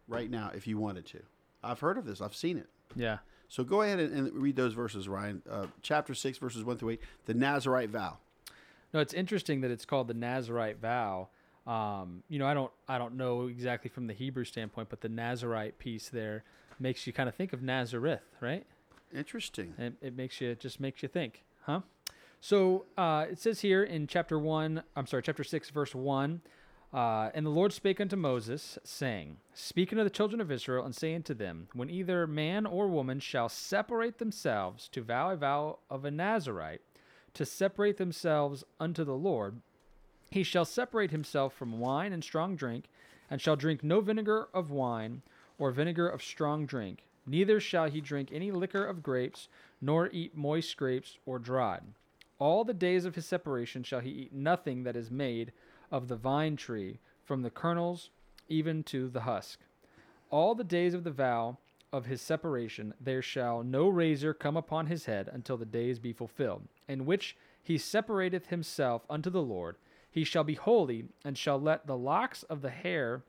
[0.07, 1.19] right now if you wanted to.
[1.65, 2.21] I've heard of this.
[2.21, 2.69] I've seen it.
[2.95, 3.19] Yeah.
[3.51, 5.43] So go ahead and, and read those verses, Ryan.
[5.51, 8.19] Uh, chapter 6, verses 1 through 8, the Nazarite vow.
[8.95, 11.29] No, it's interesting that it's called the Nazarite vow.
[11.67, 15.09] Um, you know, I don't I don't know exactly from the Hebrew standpoint, but the
[15.09, 16.45] Nazarite piece there
[16.79, 18.67] makes you kind of think of Nazareth, right?
[19.15, 19.75] Interesting.
[19.79, 21.81] It, it makes you it just makes you think, huh?
[22.41, 26.41] So uh, it says here in chapter one, I'm sorry, chapter six, verse one.
[26.93, 30.95] Uh, and the Lord spake unto Moses, saying, Speak unto the children of Israel, and
[30.95, 35.79] say unto them, When either man or woman shall separate themselves to vow a vow
[35.89, 36.83] of a Nazarite,
[37.35, 39.61] to separate themselves unto the Lord,
[40.31, 42.87] he shall separate himself from wine and strong drink,
[43.31, 45.23] and shall drink no vinegar of wine
[45.59, 47.05] or vinegar of strong drink.
[47.25, 49.49] Neither shall he drink any liquor of grapes,
[49.81, 51.83] nor eat moist grapes or dried.
[52.41, 55.53] All the days of his separation shall he eat nothing that is made
[55.91, 58.11] of the vine tree, from the kernels
[58.49, 59.61] even to the husk.
[60.31, 61.59] All the days of the vow
[61.93, 66.13] of his separation there shall no razor come upon his head until the days be
[66.13, 69.77] fulfilled, in which he separateth himself unto the Lord.
[70.11, 73.23] He shall be holy, and shall let the locks of the hair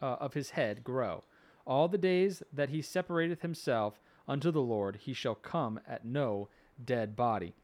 [0.00, 1.24] uh, of his head grow.
[1.66, 6.48] All the days that he separateth himself unto the Lord, he shall come at no
[6.82, 7.54] dead body.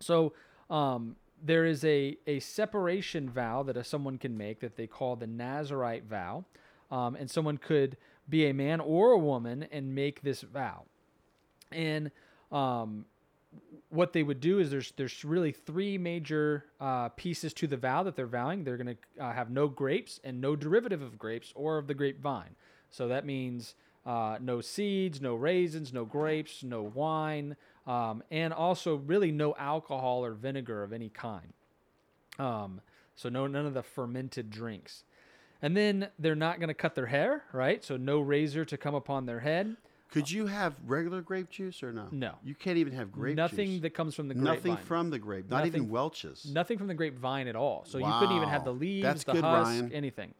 [0.00, 0.32] So
[0.70, 5.16] um, there is a, a separation vow that a, someone can make that they call
[5.16, 6.44] the Nazarite vow.
[6.90, 7.96] Um, and someone could
[8.28, 10.84] be a man or a woman and make this vow.
[11.72, 12.10] And
[12.52, 13.06] um,
[13.88, 18.02] what they would do is there's there's really three major uh, pieces to the vow
[18.02, 18.64] that they're vowing.
[18.64, 21.94] They're going to uh, have no grapes and no derivative of grapes or of the
[21.94, 22.54] grapevine.
[22.90, 23.74] So that means
[24.06, 30.24] uh, no seeds, no raisins, no grapes, no wine, um, and also really no alcohol
[30.24, 31.52] or vinegar of any kind.
[32.38, 32.80] Um,
[33.14, 35.04] so no none of the fermented drinks.
[35.62, 37.82] And then they're not going to cut their hair, right?
[37.82, 39.76] So no razor to come upon their head.
[40.10, 42.06] Could you have regular grape juice or no?
[42.12, 42.34] No.
[42.44, 43.50] You can't even have grape juice.
[43.50, 43.80] Nothing juice.
[43.82, 44.44] that comes from the grape.
[44.44, 44.86] Nothing grapevine.
[44.86, 45.50] from the grape.
[45.50, 46.46] Not even Welch's.
[46.52, 47.84] Nothing from the grapevine at all.
[47.86, 49.92] So you couldn't even have the leaves, That's the good, husk, Ryan.
[49.92, 50.34] anything.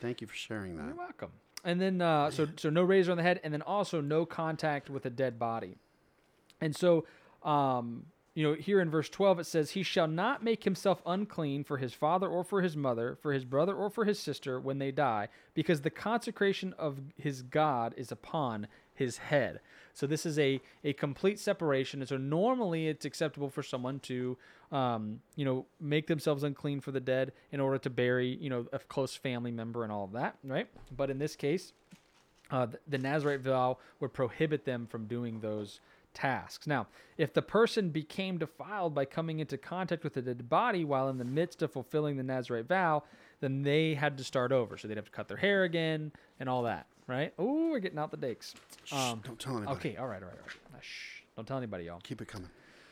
[0.00, 0.86] Thank you for sharing that.
[0.86, 1.30] You're welcome.
[1.64, 4.88] And then uh, so so no razor on the head, and then also no contact
[4.88, 5.78] with a dead body.
[6.60, 7.04] And so,
[7.42, 11.64] um, you know, here in verse 12 it says, "He shall not make himself unclean
[11.64, 14.78] for his father or for his mother, for his brother or for his sister when
[14.78, 19.60] they die, because the consecration of his God is upon his head."
[19.94, 22.00] So this is a a complete separation.
[22.02, 24.36] And so normally it's acceptable for someone to,
[24.70, 28.66] um, you know, make themselves unclean for the dead in order to bury, you know,
[28.74, 30.68] a close family member and all of that, right?
[30.94, 31.72] But in this case,
[32.50, 35.80] uh, the, the Nazarite vow would prohibit them from doing those
[36.16, 36.66] tasks.
[36.66, 36.86] Now,
[37.18, 41.18] if the person became defiled by coming into contact with a dead body while in
[41.18, 43.04] the midst of fulfilling the Nazarite vow,
[43.40, 44.78] then they had to start over.
[44.78, 47.34] So they'd have to cut their hair again and all that, right?
[47.38, 48.54] Oh, we're getting out the dakes.
[48.90, 49.76] Um, don't tell anybody.
[49.76, 50.82] okay, all right, all right, all right.
[50.82, 52.00] Shh, don't tell anybody, y'all.
[52.02, 52.48] Keep it coming.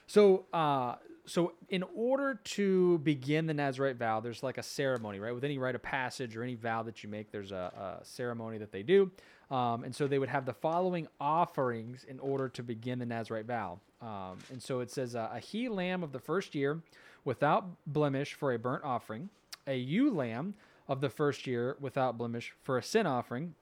[0.07, 5.35] So, uh, so in order to begin the Nazarite vow, there's like a ceremony, right?
[5.35, 8.59] With any rite of passage or any vow that you make, there's a, a ceremony
[8.59, 9.11] that they do.
[9.55, 13.47] Um, and so they would have the following offerings in order to begin the Nazarite
[13.47, 13.79] vow.
[14.03, 16.83] Um, and so it says uh, a he lamb of the first year
[17.25, 19.29] without blemish for a burnt offering,
[19.69, 20.55] a ewe lamb
[20.89, 23.55] of the first year without blemish for a sin offering,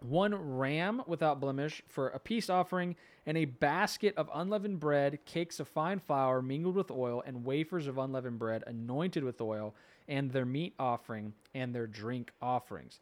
[0.00, 5.60] one ram without blemish for a peace offering, and a basket of unleavened bread, cakes
[5.60, 9.74] of fine flour mingled with oil, and wafers of unleavened bread anointed with oil,
[10.08, 13.00] and their meat offering and their drink offerings.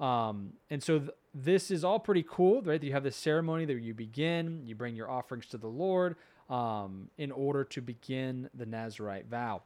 [0.00, 2.82] Um, and so th- this is all pretty cool, right?
[2.82, 6.16] You have this ceremony that you begin, you bring your offerings to the Lord
[6.50, 9.62] um, in order to begin the Nazarite vow.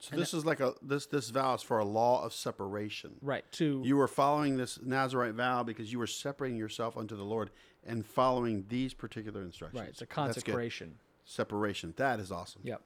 [0.00, 3.16] So this is like a this this vow is for a law of separation.
[3.20, 3.44] Right.
[3.52, 7.50] To You were following this Nazarite vow because you were separating yourself unto the Lord
[7.84, 9.80] and following these particular instructions.
[9.80, 9.88] right.
[9.88, 10.94] It's a consecration.
[11.24, 11.94] Separation.
[11.96, 12.62] That is awesome.
[12.64, 12.80] Yep.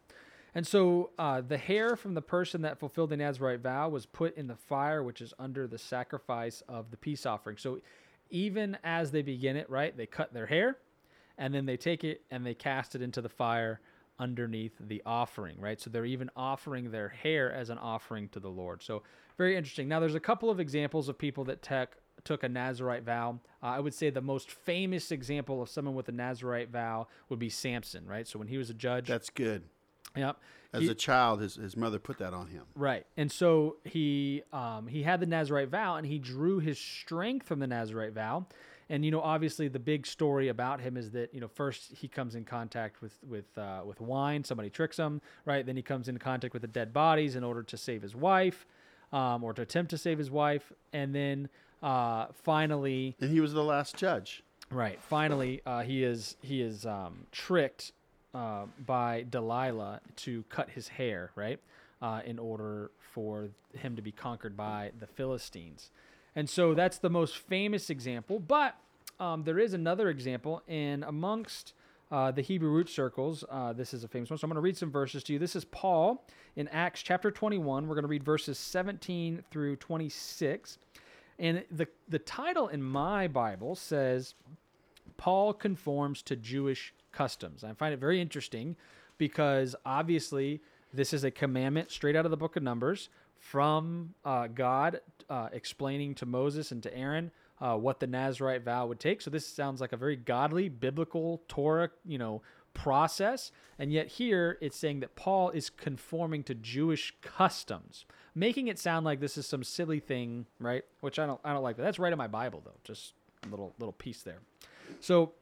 [0.54, 4.36] And so uh, the hair from the person that fulfilled the Nazarite vow was put
[4.36, 7.56] in the fire, which is under the sacrifice of the peace offering.
[7.56, 7.80] So
[8.30, 10.78] even as they begin it, right, they cut their hair
[11.38, 13.80] and then they take it and they cast it into the fire
[14.18, 15.80] underneath the offering, right?
[15.80, 18.82] So they're even offering their hair as an offering to the Lord.
[18.82, 19.02] So
[19.38, 19.88] very interesting.
[19.88, 23.40] Now, there's a couple of examples of people that tech, took a Nazarite vow.
[23.62, 27.38] Uh, I would say the most famous example of someone with a Nazarite vow would
[27.38, 28.28] be Samson, right?
[28.28, 29.64] So when he was a judge, That's good.
[30.16, 30.37] Yep.
[30.75, 32.64] As He- a child, his, his mother put that on him.
[32.75, 33.05] right.
[33.16, 37.59] And so he um, he had the Nazarite vow, and he drew his strength from
[37.59, 38.46] the Nazarite vow.
[38.88, 42.09] And you know, obviously, the big story about him is that you know, first he
[42.09, 44.44] comes in contact with with uh, with wine.
[44.44, 45.64] Somebody tricks him, right?
[45.64, 48.66] Then he comes into contact with the dead bodies in order to save his wife,
[49.12, 50.72] um, or to attempt to save his wife.
[50.92, 51.48] And then
[51.83, 54.42] uh, finally, And he was the last judge.
[54.70, 54.98] Right.
[55.03, 57.92] Finally, uh, he is he is um, tricked
[58.35, 61.61] uh, by Delilah to cut his hair, right,
[62.01, 65.90] uh, in order for him to be conquered by the Philistines,
[66.35, 68.38] and so that's the most famous example.
[68.38, 68.77] But
[69.21, 71.75] um, there is another example, and amongst
[72.11, 74.38] uh, the Hebrew root circles, uh, this is a famous one.
[74.38, 75.38] So I'm going to read some verses to you.
[75.38, 77.87] This is Paul in Acts chapter 21.
[77.87, 80.79] We're going to read verses 17 through 26.
[81.38, 84.35] And the, the title in my Bible says,
[85.16, 87.64] Paul conforms to Jewish customs.
[87.64, 88.77] I find it very interesting
[89.18, 90.61] because obviously
[90.92, 95.48] this is a commandment straight out of the book of Numbers from uh, God uh,
[95.53, 99.20] explaining to Moses and to Aaron uh, what the Nazarite vow would take.
[99.20, 102.42] So this sounds like a very godly, biblical Torah, you know,
[102.75, 103.53] process.
[103.79, 109.05] And yet here it's saying that Paul is conforming to Jewish customs, making it sound
[109.05, 110.85] like this is some silly thing, right?
[111.01, 111.83] Which I don't, I don't like that.
[111.83, 112.79] That's right in my Bible though.
[112.85, 114.40] Just a little, little piece there.
[115.01, 115.33] So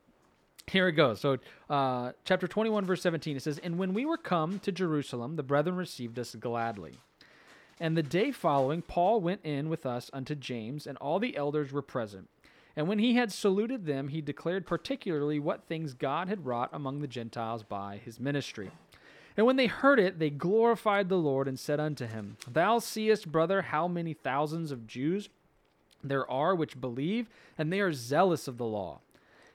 [0.70, 1.20] here it goes.
[1.20, 5.37] So, uh, chapter 21, verse 17, it says, And when we were come to Jerusalem,
[5.37, 6.98] the brethren received us gladly.
[7.78, 11.72] And the day following, Paul went in with us unto James, and all the elders
[11.72, 12.28] were present.
[12.76, 17.00] And when he had saluted them, he declared particularly what things God had wrought among
[17.00, 18.70] the Gentiles by his ministry.
[19.37, 23.33] And when they heard it, they glorified the Lord and said unto him, Thou seest,
[23.33, 25.28] brother, how many thousands of Jews
[26.02, 27.28] there are which believe,
[27.59, 29.00] and they are zealous of the law.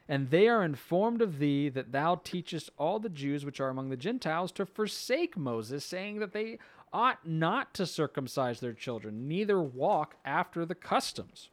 [0.08, 3.88] And they are informed of thee that thou teachest all the Jews which are among
[3.88, 6.58] the Gentiles to forsake Moses, saying that they
[6.92, 11.50] ought not to circumcise their children, neither walk after the customs.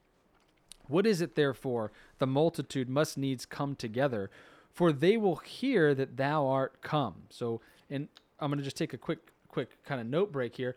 [0.87, 4.29] What is it, therefore, the multitude must needs come together?
[4.71, 7.23] For they will hear that thou art come.
[7.29, 8.07] So, and
[8.39, 10.75] I'm going to just take a quick, quick kind of note break here.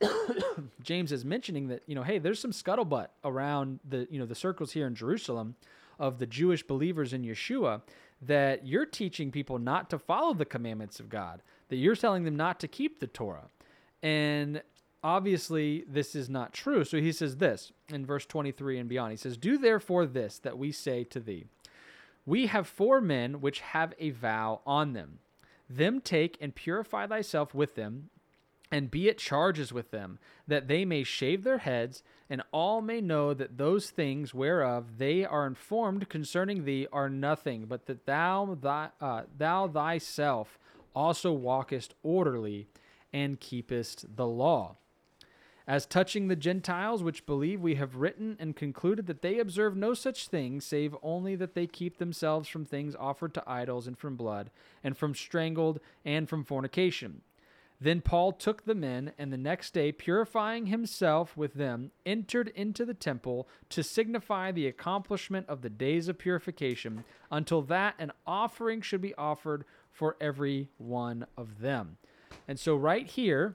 [0.82, 4.34] James is mentioning that you know, hey, there's some scuttlebutt around the you know the
[4.34, 5.56] circles here in Jerusalem
[5.98, 7.82] of the Jewish believers in Yeshua
[8.20, 12.36] that you're teaching people not to follow the commandments of God, that you're telling them
[12.36, 13.48] not to keep the Torah.
[14.02, 14.62] And
[15.02, 16.84] obviously, this is not true.
[16.84, 19.12] So he says this in verse 23 and beyond.
[19.12, 21.46] He says, Do therefore this that we say to thee
[22.26, 25.20] We have four men which have a vow on them.
[25.70, 28.10] Them take and purify thyself with them,
[28.70, 33.00] and be at charges with them, that they may shave their heads, and all may
[33.00, 38.56] know that those things whereof they are informed concerning thee are nothing, but that thou,
[38.60, 40.58] thy, uh, thou thyself
[40.94, 42.66] also walkest orderly
[43.12, 44.76] and keepest the law.
[45.66, 49.92] As touching the Gentiles which believe, we have written and concluded that they observe no
[49.92, 54.16] such thing, save only that they keep themselves from things offered to idols, and from
[54.16, 54.50] blood,
[54.82, 57.20] and from strangled, and from fornication.
[57.80, 62.84] Then Paul took the men, and the next day, purifying himself with them, entered into
[62.84, 68.80] the temple to signify the accomplishment of the days of purification, until that an offering
[68.80, 71.98] should be offered for every one of them.
[72.48, 73.54] And so, right here,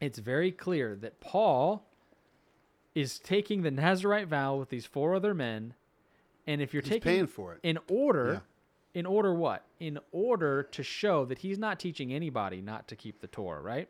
[0.00, 1.86] it's very clear that Paul
[2.94, 5.74] is taking the Nazarite vow with these four other men.
[6.46, 7.60] And if you're He's taking paying for it.
[7.62, 8.42] in order,
[8.94, 9.64] in order what?
[9.78, 13.88] In order to show that he's not teaching anybody not to keep the Torah, right?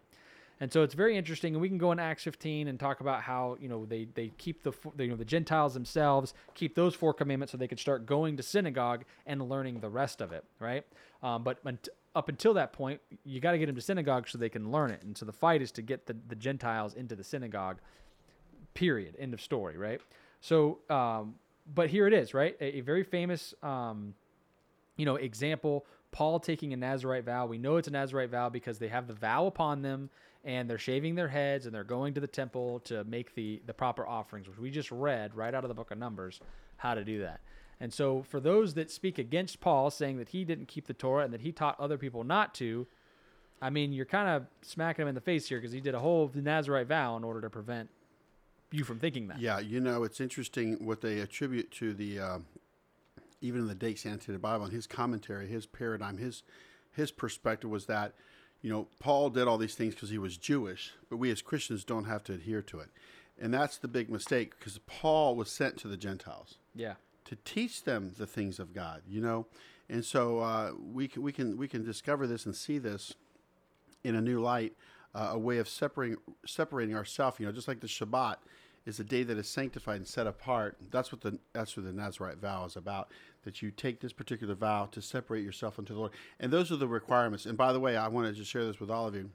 [0.63, 3.23] And so it's very interesting, and we can go in Acts 15 and talk about
[3.23, 7.15] how you know they they keep the you know the Gentiles themselves keep those four
[7.15, 10.85] commandments so they could start going to synagogue and learning the rest of it, right?
[11.23, 11.59] Um, but
[12.15, 14.91] up until that point, you got to get them to synagogue so they can learn
[14.91, 17.79] it, and so the fight is to get the, the Gentiles into the synagogue.
[18.75, 19.17] Period.
[19.19, 20.01] End of story, right?
[20.41, 21.35] So, um,
[21.75, 22.57] but here it is, right?
[22.61, 24.15] A, a very famous, um,
[24.97, 25.87] you know, example.
[26.13, 27.47] Paul taking a Nazarite vow.
[27.47, 30.11] We know it's a Nazarite vow because they have the vow upon them,
[30.45, 33.75] and they're shaving their heads, and they're going to the temple to make the the
[33.75, 36.41] proper offerings, which we just read right out of the book of Numbers,
[36.79, 37.41] how to do that.
[37.81, 41.25] And so, for those that speak against Paul, saying that he didn't keep the Torah
[41.25, 42.87] and that he taught other people not to,
[43.63, 45.99] I mean, you're kind of smacking him in the face here because he did a
[45.99, 47.89] whole Nazarite vow in order to prevent
[48.71, 49.41] you from thinking that.
[49.41, 52.39] Yeah, you know, it's interesting what they attribute to the, uh,
[53.41, 56.43] even in the Dake's Annotated Bible and his commentary, his paradigm, his
[56.93, 58.15] his perspective was that,
[58.63, 61.85] you know, Paul did all these things because he was Jewish, but we as Christians
[61.85, 62.89] don't have to adhere to it,
[63.41, 66.95] and that's the big mistake because Paul was sent to the Gentiles Yeah.
[67.27, 69.47] to teach them the things of God, you know,
[69.89, 73.15] and so uh, we can we can we can discover this and see this
[74.03, 74.75] in a new light,
[75.15, 77.39] uh, a way of separating separating ourselves.
[77.39, 78.37] You know, just like the Shabbat
[78.87, 80.77] is a day that is sanctified and set apart.
[80.91, 83.11] That's what the that's what the Nazarite vow is about.
[83.45, 86.77] That you take this particular vow to separate yourself unto the Lord, and those are
[86.77, 87.47] the requirements.
[87.47, 89.31] And by the way, I wanted to share this with all of you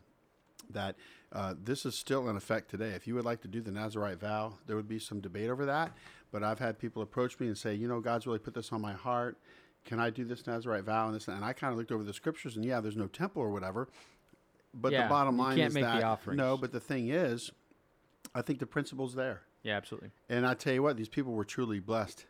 [0.71, 0.95] that
[1.31, 2.89] uh, this is still in effect today.
[2.89, 5.65] If you would like to do the Nazarite vow, there would be some debate over
[5.65, 5.91] that.
[6.31, 8.81] But I've had people approach me and say, you know, God's really put this on
[8.81, 9.37] my heart.
[9.85, 11.27] Can I do this Nazarite vow and this?
[11.27, 13.87] And I kind of looked over the scriptures, and yeah, there's no temple or whatever.
[14.73, 16.01] But Yeah, the bottom line can't is make that
[16.35, 16.57] no.
[16.57, 17.51] But the thing is,
[18.35, 19.41] I think the principle's there.
[19.63, 20.11] Yeah, absolutely.
[20.29, 22.25] And I tell you what, these people were truly blessed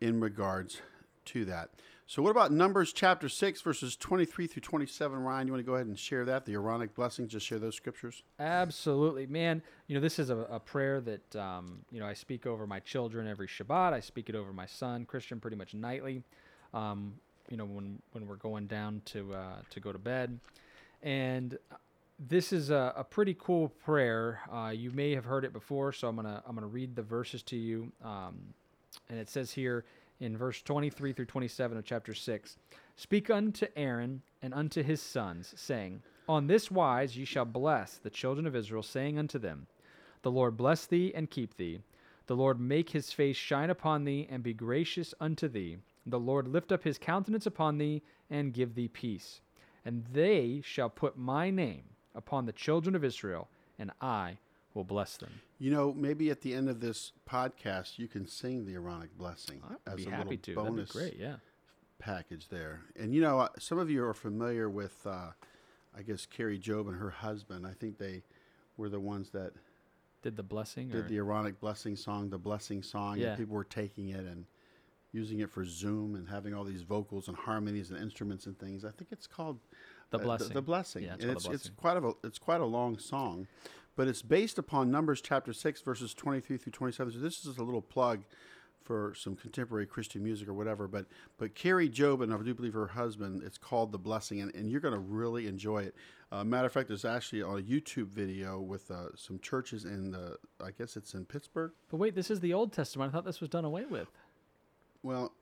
[0.00, 0.82] in regards
[1.26, 1.70] to that.
[2.06, 5.18] So, what about Numbers chapter 6, verses 23 through 27?
[5.18, 6.44] Ryan, you want to go ahead and share that?
[6.44, 8.24] The Aaronic blessings, just share those scriptures.
[8.38, 9.62] Absolutely, man.
[9.86, 12.80] You know, this is a, a prayer that um, you know I speak over my
[12.80, 13.92] children every Shabbat.
[13.92, 16.24] I speak it over my son Christian pretty much nightly.
[16.74, 17.14] Um,
[17.48, 20.40] you know, when when we're going down to uh, to go to bed,
[21.04, 21.56] and
[22.28, 24.40] this is a, a pretty cool prayer.
[24.52, 27.42] Uh, you may have heard it before, so I'm gonna I'm gonna read the verses
[27.44, 27.90] to you.
[28.04, 28.52] Um,
[29.08, 29.84] and it says here
[30.20, 32.58] in verse 23 through 27 of chapter 6
[32.96, 38.10] Speak unto Aaron and unto his sons, saying, On this wise ye shall bless the
[38.10, 39.66] children of Israel, saying unto them,
[40.20, 41.80] The Lord bless thee and keep thee.
[42.26, 45.78] The Lord make his face shine upon thee and be gracious unto thee.
[46.04, 49.40] The Lord lift up his countenance upon thee and give thee peace.
[49.86, 51.84] And they shall put my name
[52.14, 53.48] upon the children of Israel,
[53.78, 54.38] and I
[54.74, 55.40] will bless them.
[55.58, 59.60] You know, maybe at the end of this podcast, you can sing the Aaronic blessing
[59.86, 60.50] I'd as a happy to.
[60.50, 61.16] little be bonus great.
[61.18, 61.36] Yeah.
[61.98, 62.80] package there.
[62.98, 65.30] And you know, uh, some of you are familiar with, uh,
[65.96, 67.66] I guess, Kari Jobe and her husband.
[67.66, 68.22] I think they
[68.76, 69.52] were the ones that
[70.22, 70.90] Did the blessing?
[70.90, 70.96] Or?
[71.02, 73.28] did the Aaronic blessing song, the blessing song, Yeah.
[73.30, 74.46] and people were taking it and
[75.12, 78.84] using it for Zoom and having all these vocals and harmonies and instruments and things.
[78.84, 79.58] I think it's called
[80.10, 80.54] The uh, Blessing.
[80.54, 81.02] The, blessing.
[81.04, 83.46] Yeah, it's called The it's, it's quite a it's quite a long song,
[83.96, 87.12] but it's based upon Numbers chapter six verses twenty three through twenty seven.
[87.12, 88.24] So this is just a little plug
[88.82, 90.88] for some contemporary Christian music or whatever.
[90.88, 91.06] But
[91.38, 93.42] but Kari Jobe and I do believe her husband.
[93.44, 95.94] It's called The Blessing, and, and you're going to really enjoy it.
[96.32, 100.38] Uh, matter of fact, there's actually a YouTube video with uh, some churches in the
[100.60, 101.70] I guess it's in Pittsburgh.
[101.88, 103.10] But wait, this is the Old Testament.
[103.10, 104.08] I thought this was done away with.
[105.02, 105.32] Well,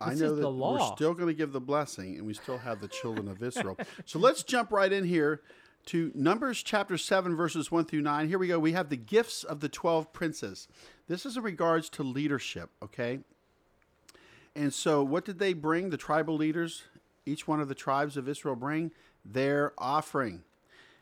[0.00, 2.80] I This know that we're still going to give the blessing, and we still have
[2.80, 3.78] the children of Israel.
[4.04, 5.40] so let's jump right in here
[5.86, 8.28] to Numbers chapter 7, verses 1 through 9.
[8.28, 8.58] Here we go.
[8.58, 10.68] We have the gifts of the 12 princes.
[11.08, 13.20] This is in regards to leadership, okay?
[14.54, 15.90] And so, what did they bring?
[15.90, 16.82] The tribal leaders,
[17.24, 18.90] each one of the tribes of Israel, bring
[19.24, 20.42] their offering.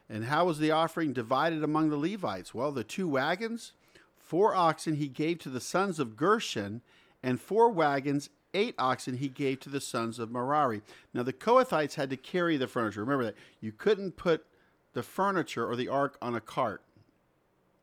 [0.09, 2.55] And how was the offering divided among the Levites?
[2.55, 3.73] Well, the two wagons,
[4.19, 6.83] four oxen he gave to the sons of Gershon,
[7.23, 10.83] and four wagons, eight oxen he gave to the sons of Merari.
[11.13, 13.01] Now, the Kohathites had to carry the furniture.
[13.01, 13.35] Remember that.
[13.61, 14.47] You couldn't put
[14.95, 16.83] the furniture or the ark on a cart.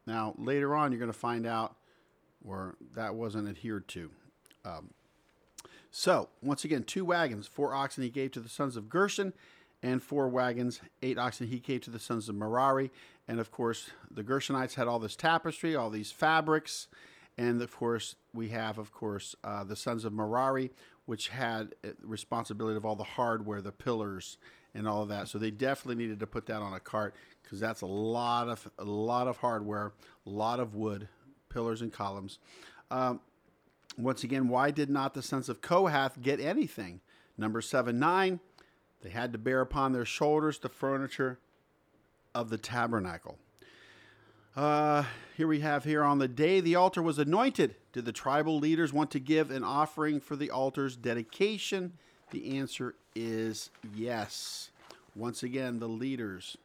[0.08, 1.76] Now, later on, you're going to find out
[2.42, 4.10] where that wasn't adhered to.
[4.66, 4.92] Um,
[5.92, 9.34] so, once again, two wagons, four oxen he gave to the sons of Gershon,
[9.84, 12.92] and four wagons, eight oxen he gave to the sons of Merari.
[13.28, 16.88] And of course, the Gershonites had all this tapestry, all these fabrics.
[17.42, 20.70] And of course, we have, of course, uh, the sons of Merari,
[21.08, 24.38] which had uh, responsibility of all the hardware, the pillars,
[24.76, 25.28] and all of that.
[25.28, 28.70] So they definitely needed to put that on a cart because that's a lot of
[28.78, 29.92] a lot of hardware,
[30.28, 31.08] a lot of wood,
[31.50, 32.38] pillars and columns.
[33.98, 37.02] Once again, why did not the sons of Kohath get anything?
[37.40, 38.40] Number 7 9,
[39.02, 41.40] they had to bear upon their shoulders the furniture
[42.36, 43.40] of the tabernacle.
[44.56, 45.06] Uh,
[45.38, 47.76] here we have here on the day the altar was anointed.
[47.94, 51.94] Did the tribal leaders want to give an offering for the altar's dedication?
[52.32, 54.72] The answer is yes.
[55.16, 56.58] Once again, the leaders.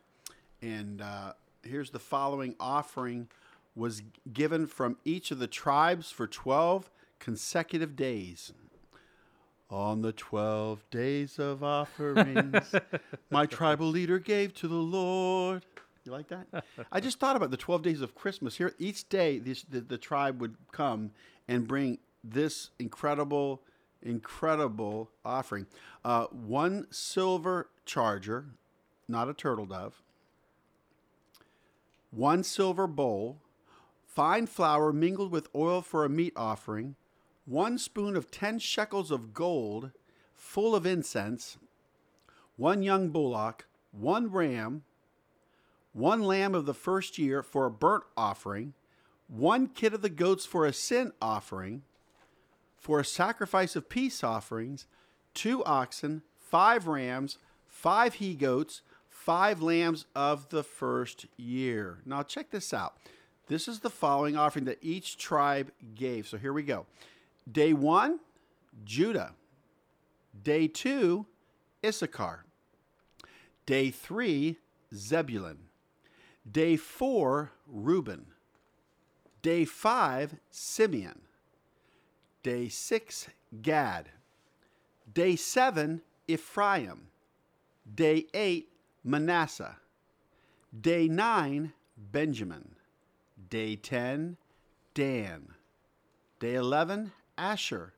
[0.61, 3.29] And uh, here's the following offering
[3.77, 8.53] was given from each of the tribes for 12 consecutive days.
[9.71, 12.75] On the 12 days of offerings,
[13.31, 15.65] my tribal leader gave to the Lord.
[16.07, 16.47] You like that?
[16.93, 18.57] I just thought about the 12 days of Christmas.
[18.57, 21.11] Here, each day, this, the, the tribe would come
[21.49, 23.63] and bring this incredible,
[24.03, 25.67] incredible offering.
[26.05, 28.47] Uh, one silver charger,
[29.09, 30.03] not a turtle dove,
[32.11, 33.39] one silver bowl,
[34.07, 36.95] fine flour mingled with oil for a meat offering,
[37.45, 39.91] one spoon of ten shekels of gold
[40.35, 41.59] full of incense,
[42.57, 44.83] one young bullock, one ram,
[45.97, 48.75] one lamb of the first year for a burnt offering,
[49.29, 51.83] one kid of the goats for a sin offering,
[52.77, 54.87] for a sacrifice of peace offerings,
[55.33, 61.99] two oxen, five rams, five he goats, five lambs of the first year.
[62.05, 62.99] Now, check this out.
[63.49, 66.29] This is the following offering that each tribe gave.
[66.29, 66.85] So here we go.
[67.51, 68.21] Day one,
[68.85, 69.33] Judah.
[70.43, 71.25] Day two,
[71.83, 72.45] Issachar.
[73.65, 74.59] Day three,
[74.95, 75.59] Zebulun.
[76.51, 78.27] Day four, Reuben.
[79.43, 81.23] Day five, Simeon.
[82.43, 83.29] Day six,
[83.63, 84.11] Gad.
[85.13, 87.09] Day seven, Ephraim.
[87.93, 88.69] Day eight,
[89.05, 89.77] Manasseh.
[90.79, 92.77] Day nine, Benjamin.
[93.49, 94.37] Day 10,
[94.95, 95.55] Dan.
[96.41, 97.95] Day 11, Asher.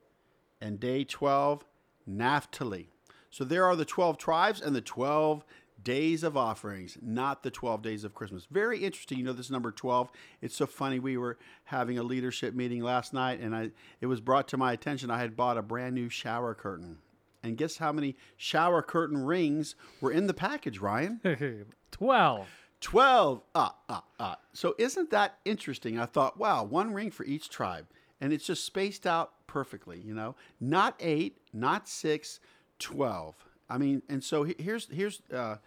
[0.61, 1.65] And day 12,
[2.05, 2.89] Naphtali.
[3.29, 5.43] So there are the 12 tribes and the 12
[5.83, 8.47] days of offerings, not the 12 days of Christmas.
[8.49, 9.17] Very interesting.
[9.17, 10.11] You know, this number 12,
[10.41, 10.99] it's so funny.
[10.99, 13.71] We were having a leadership meeting last night, and I,
[14.01, 16.97] it was brought to my attention I had bought a brand new shower curtain.
[17.41, 21.65] And guess how many shower curtain rings were in the package, Ryan?
[21.91, 22.47] 12.
[22.81, 23.41] 12.
[23.55, 24.37] Ah, ah, ah.
[24.53, 25.99] So isn't that interesting?
[25.99, 27.87] I thought, wow, one ring for each tribe.
[28.21, 30.35] And it's just spaced out perfectly, you know?
[30.59, 32.39] Not eight, not six,
[32.79, 33.35] 12.
[33.69, 35.57] I mean, and so here's, here's, uh,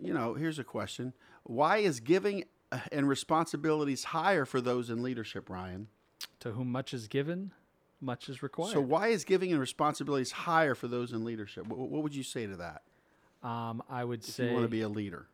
[0.00, 1.12] you know, here's a question.
[1.44, 5.88] Why is giving uh, and responsibilities higher for those in leadership, Ryan?
[6.40, 7.52] To whom much is given,
[8.00, 8.72] much is required.
[8.72, 11.66] So why is giving and responsibilities higher for those in leadership?
[11.66, 12.82] What, what would you say to that?
[13.42, 15.26] um, I would If say you want to be a leader.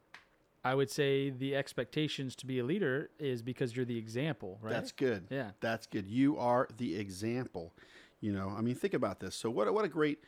[0.65, 4.71] I would say the expectations to be a leader is because you're the example, right?
[4.71, 5.27] That's good.
[5.31, 5.51] Yeah.
[5.61, 6.07] That's good.
[6.09, 7.73] You are the example.
[8.21, 9.35] You know, I mean, think about this.
[9.35, 10.19] So, what, what a great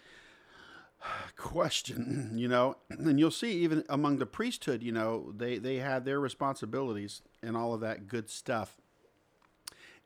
[1.37, 2.77] question, you know.
[2.91, 7.57] And you'll see, even among the priesthood, you know, they, they had their responsibilities and
[7.57, 8.81] all of that good stuff.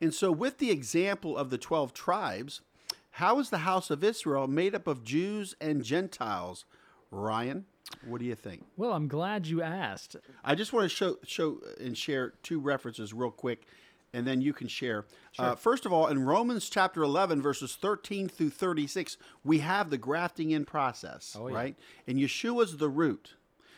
[0.01, 2.61] And so, with the example of the 12 tribes,
[3.11, 6.65] How is the house of Israel made up of Jews and Gentiles?
[7.11, 7.65] Ryan,
[8.05, 8.65] what do you think?
[8.77, 10.15] Well, I'm glad you asked.
[10.43, 13.65] I just want to show show and share two references real quick,
[14.13, 15.05] and then you can share.
[15.37, 19.97] Uh, first of all, in Romans chapter 11, verses 13 through 36, we have the
[19.97, 21.55] grafting in process, Oh, yeah.
[21.55, 21.75] right?
[22.07, 23.35] And Yeshua's the root.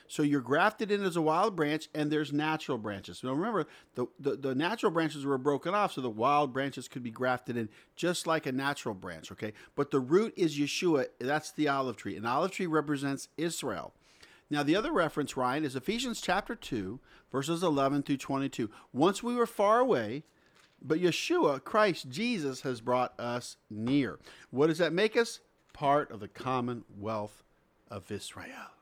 [0.08, 3.24] So you're grafted in as a wild branch, and there's natural branches.
[3.24, 3.66] Now remember,
[3.96, 7.56] the, the, the natural branches were broken off, so the wild branches could be grafted
[7.56, 9.54] in just like a natural branch, okay?
[9.74, 11.06] But the root is Yeshua.
[11.22, 12.18] That's the olive tree.
[12.18, 13.94] An olive tree represents Israel.
[14.52, 17.00] Now, the other reference, Ryan, is Ephesians chapter 2,
[17.32, 18.70] verses 11 through 22.
[18.92, 20.24] Once we were far away,
[20.82, 24.20] but Yeshua, Christ Jesus, has brought us near.
[24.50, 25.40] What does that make us?
[25.72, 27.46] Part of the commonwealth
[27.90, 28.76] of Israel.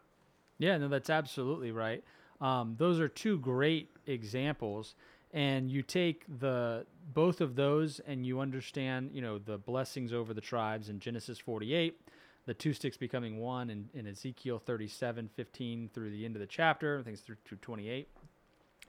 [0.58, 2.04] Yeah, no, that's absolutely right.
[2.42, 4.96] Um, those are two great examples,
[5.34, 10.34] and you take the both of those, and you understand, you know, the blessings over
[10.34, 12.02] the tribes in Genesis 48,
[12.50, 16.48] the two sticks becoming one in, in Ezekiel 37, 15 through the end of the
[16.48, 18.08] chapter, I think it's through, through 28,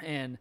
[0.02, 0.38] and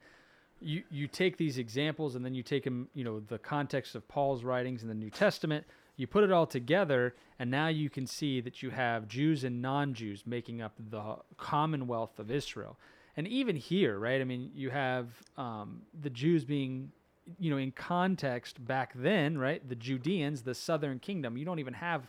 [0.61, 4.07] you you take these examples, and then you take them, you know, the context of
[4.07, 5.65] Paul's writings in the New Testament.
[5.97, 9.61] You put it all together, and now you can see that you have Jews and
[9.61, 12.79] non-Jews making up the commonwealth of Israel.
[13.17, 14.21] And even here, right?
[14.21, 16.93] I mean, you have um, the Jews being,
[17.37, 19.67] you know, in context back then, right?
[19.67, 21.35] The Judeans, the southern kingdom.
[21.35, 22.07] You don't even have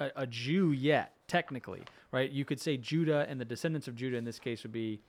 [0.00, 1.82] a, a Jew yet, technically,
[2.12, 2.30] right?
[2.30, 5.00] You could say Judah and the descendants of Judah in this case would be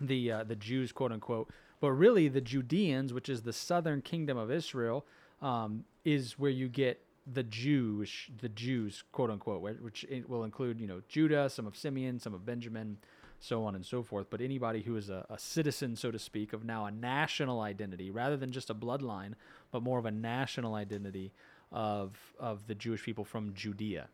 [0.00, 1.50] the uh, the Jews, quote unquote.
[1.80, 5.04] But really, the Judeans, which is the southern kingdom of Israel,
[5.40, 10.86] um, is where you get the Jewish, the Jews, quote unquote, which will include, you
[10.86, 12.98] know, Judah, some of Simeon, some of Benjamin,
[13.38, 14.26] so on and so forth.
[14.30, 18.10] But anybody who is a, a citizen, so to speak, of now a national identity,
[18.10, 19.34] rather than just a bloodline,
[19.70, 21.32] but more of a national identity
[21.72, 24.08] of of the Jewish people from Judea.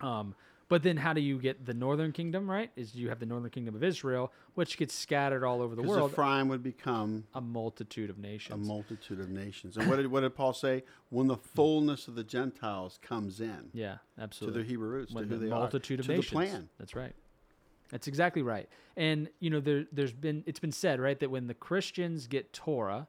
[0.00, 0.34] Um,
[0.68, 2.50] but then, how do you get the northern kingdom?
[2.50, 2.70] Right?
[2.74, 6.12] Is you have the northern kingdom of Israel, which gets scattered all over the world,
[6.12, 8.54] Ephraim would become a multitude of nations.
[8.54, 9.76] a multitude of nations.
[9.76, 10.84] And what did, what did Paul say?
[11.10, 14.60] When the fullness of the Gentiles comes in yeah, absolutely.
[14.60, 16.30] to their Hebrew roots, when to who the they multitude are, of to nations.
[16.30, 16.68] the plan.
[16.78, 17.14] That's right.
[17.90, 18.68] That's exactly right.
[18.96, 22.52] And you know, there, there's been it's been said right that when the Christians get
[22.52, 23.06] Torah,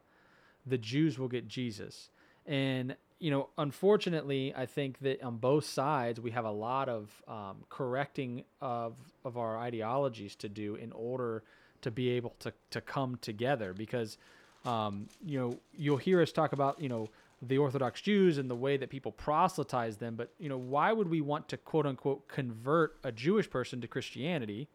[0.66, 2.10] the Jews will get Jesus.
[2.46, 7.10] And you know, unfortunately, I think that on both sides we have a lot of
[7.28, 11.44] um, correcting of of our ideologies to do in order
[11.82, 14.18] to be able to to come together because
[14.66, 17.10] um, you know you'll hear us talk about you know
[17.42, 21.10] the Orthodox Jews and the way that people proselytize them, but you know why would
[21.10, 24.68] we want to quote unquote convert a Jewish person to Christianity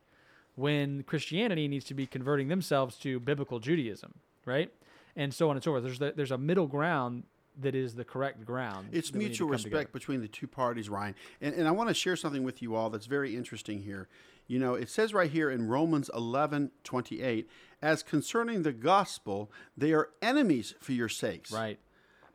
[0.56, 4.14] when Christianity needs to be converting themselves to biblical Judaism,
[4.44, 4.72] right?
[5.16, 5.82] And so on and so forth.
[5.82, 7.24] There's the, there's a middle ground
[7.60, 8.88] that is the correct ground.
[8.92, 9.88] It's to mutual respect together.
[9.92, 11.14] between the two parties, Ryan.
[11.40, 14.08] And, and I want to share something with you all that's very interesting here.
[14.46, 17.48] You know, it says right here in Romans 11 28,
[17.82, 21.52] as concerning the gospel, they are enemies for your sakes.
[21.52, 21.78] Right,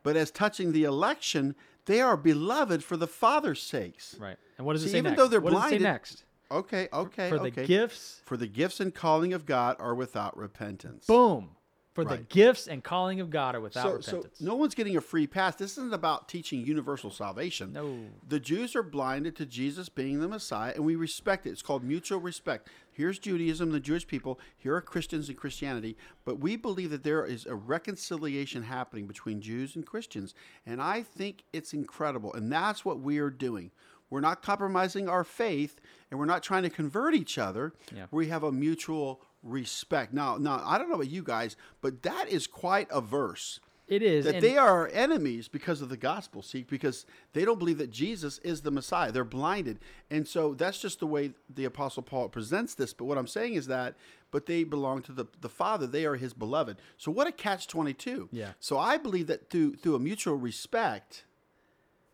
[0.03, 1.55] But as touching the election,
[1.86, 4.15] they are beloved for the Father's sakes.
[4.19, 4.38] right.
[4.57, 5.17] And what does it See, say even next?
[5.21, 6.23] though they're what does it say blinded- next?
[6.51, 7.65] Okay, okay, For the okay.
[7.65, 11.05] gifts, For the gifts and calling of God are without repentance.
[11.07, 11.49] boom.
[11.95, 14.41] For the gifts and calling of God are without So, so repentance.
[14.41, 15.55] no one's getting a free pass.
[15.55, 17.71] This isn't about teaching universal salvation.
[17.71, 17.97] No.
[18.27, 21.51] The Jews are blinded to Jesus being the Messiah, and we respect it.
[21.51, 22.67] It's called mutual respect.
[22.91, 24.39] Here's Judaism, the Jewish people.
[24.57, 25.97] Here are Christians and Christianity.
[26.25, 30.33] But we believe that there is a reconciliation happening between Jews and Christians.
[30.65, 32.33] And I think it's incredible.
[32.33, 33.71] And that's what we are doing.
[34.09, 35.79] We're not compromising our faith,
[36.11, 37.73] and we're not trying to convert each other.
[37.95, 38.05] Yeah.
[38.11, 40.13] We have a mutual respect.
[40.13, 44.01] Now, now I don't know about you guys, but that is quite a verse it
[44.01, 44.25] is.
[44.25, 47.91] that they are our enemies because of the gospel see because they don't believe that
[47.91, 49.77] jesus is the messiah they're blinded
[50.09, 53.53] and so that's just the way the apostle paul presents this but what i'm saying
[53.53, 53.93] is that
[54.31, 57.67] but they belong to the, the father they are his beloved so what a catch
[57.67, 58.53] 22 Yeah.
[58.59, 61.25] so i believe that through through a mutual respect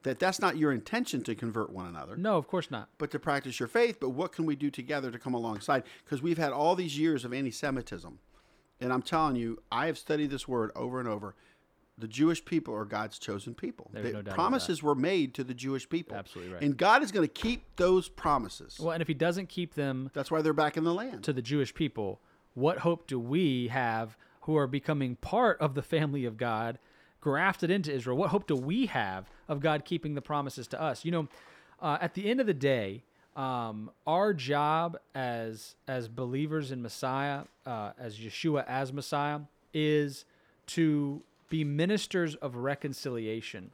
[0.04, 2.90] that that's not your intention to convert one another no, of course not.
[2.98, 4.00] but to practice your faith.
[4.00, 5.84] But what can we do together to come alongside?
[6.04, 8.20] Because we've had all these years of anti Semitism.
[8.80, 11.36] And I'm telling you, I have studied this word over and over.
[11.98, 13.92] The Jewish people are God's chosen people.
[13.94, 16.18] There's The no promises were made to the Jewish people.
[16.18, 16.64] Absolutely right.
[16.64, 18.80] And God is going to keep those promises.
[18.80, 21.24] Well, and if he doesn't keep them That's why they're back in the land.
[21.26, 22.20] to the Jewish people,
[22.56, 26.80] what hope do we have who are becoming part of the family of God,
[27.20, 28.18] grafted into Israel?
[28.18, 31.06] What hope do we have of God keeping the promises to us?
[31.06, 31.28] You know,
[31.82, 33.04] uh, at the end of the day,
[33.36, 39.42] um, our job as as believers in Messiah, uh, as Yeshua as Messiah,
[39.74, 40.26] is
[40.68, 43.72] to be ministers of reconciliation.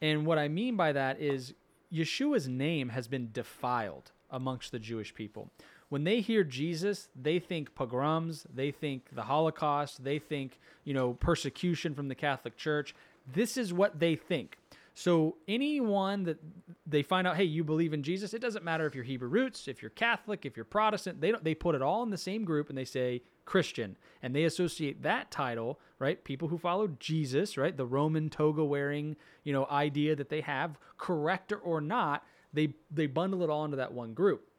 [0.00, 1.54] And what I mean by that is
[1.92, 5.50] Yeshua's name has been defiled amongst the Jewish people.
[5.88, 11.14] When they hear Jesus, they think pogroms, they think the Holocaust, they think, you know,
[11.14, 12.94] persecution from the Catholic Church.
[13.32, 14.56] This is what they think.
[15.00, 16.36] So anyone that
[16.84, 19.66] they find out, hey, you believe in Jesus, it doesn't matter if you're Hebrew roots,
[19.66, 22.68] if you're Catholic, if you're Protestant, they they put it all in the same group
[22.68, 23.96] and they say Christian.
[24.22, 26.22] And they associate that title, right?
[26.22, 27.74] People who follow Jesus, right?
[27.74, 33.06] The Roman toga wearing, you know, idea that they have, correct or not, they they
[33.06, 34.50] bundle it all into that one group.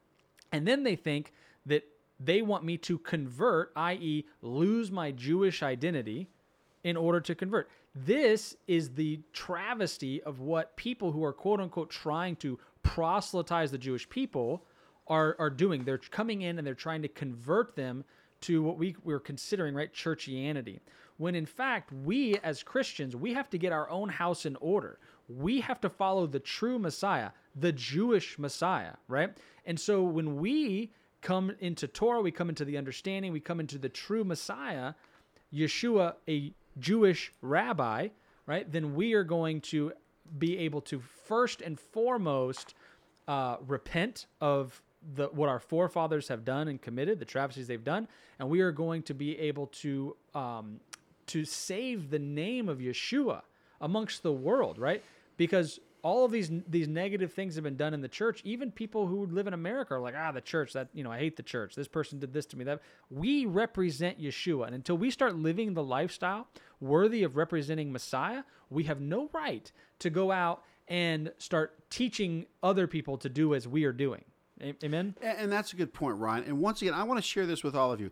[0.51, 1.33] And then they think
[1.67, 1.83] that
[2.19, 6.29] they want me to convert, i.e., lose my Jewish identity
[6.83, 7.69] in order to convert.
[7.93, 13.77] This is the travesty of what people who are quote unquote trying to proselytize the
[13.77, 14.65] Jewish people
[15.07, 15.83] are, are doing.
[15.83, 18.05] They're coming in and they're trying to convert them
[18.41, 20.79] to what we, we're considering, right, churchianity.
[21.17, 24.97] When in fact, we as Christians, we have to get our own house in order.
[25.27, 29.37] We have to follow the true Messiah, the Jewish Messiah, right?
[29.65, 33.77] And so when we come into Torah, we come into the understanding, we come into
[33.77, 34.93] the true Messiah,
[35.53, 38.09] Yeshua, a Jewish rabbi,
[38.45, 38.71] right?
[38.71, 39.93] Then we are going to
[40.37, 42.73] be able to first and foremost
[43.27, 44.81] uh, repent of
[45.15, 48.07] the what our forefathers have done and committed, the travesties they've done,
[48.39, 50.79] and we are going to be able to um,
[51.27, 53.41] to save the name of Yeshua
[53.79, 55.03] amongst the world, right?
[55.37, 58.41] Because all of these these negative things have been done in the church.
[58.43, 60.73] Even people who live in America are like, ah, the church.
[60.73, 61.75] That you know, I hate the church.
[61.75, 62.63] This person did this to me.
[62.63, 66.47] That we represent Yeshua, and until we start living the lifestyle
[66.79, 72.87] worthy of representing Messiah, we have no right to go out and start teaching other
[72.87, 74.23] people to do as we are doing.
[74.83, 75.15] Amen.
[75.21, 76.43] And that's a good point, Ryan.
[76.45, 78.11] And once again, I want to share this with all of you.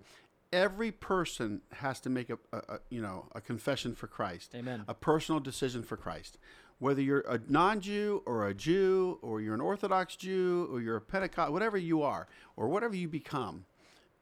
[0.51, 4.55] Every person has to make a, a, a you know a confession for Christ.
[4.55, 4.83] Amen.
[4.87, 6.39] A personal decision for Christ
[6.79, 11.01] whether you're a non-Jew or a Jew or you're an Orthodox Jew or you're a
[11.01, 13.65] Pentecost, whatever you are or whatever you become,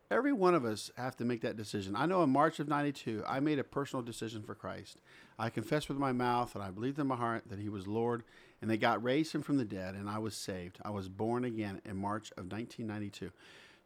[0.10, 1.96] every one of us have to make that decision.
[1.96, 4.98] I know in March of 92, I made a personal decision for Christ.
[5.38, 8.24] I confessed with my mouth and I believed in my heart that he was Lord
[8.62, 10.80] and they got raised him from the dead and I was saved.
[10.84, 13.32] I was born again in March of 1992.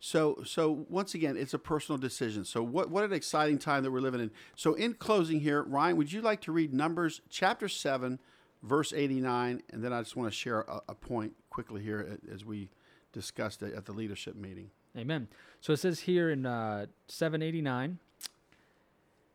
[0.04, 2.44] So, so once again, it's a personal decision.
[2.44, 4.32] So, what what an exciting time that we're living in.
[4.56, 8.18] So, in closing here, Ryan, would you like to read Numbers chapter seven,
[8.64, 12.46] verse 89, and then I just want to share a, a point quickly here as
[12.46, 12.70] we
[13.14, 14.70] discussed it at the leadership meeting.
[14.98, 15.28] Amen.
[15.62, 18.00] So it says here in uh, 789,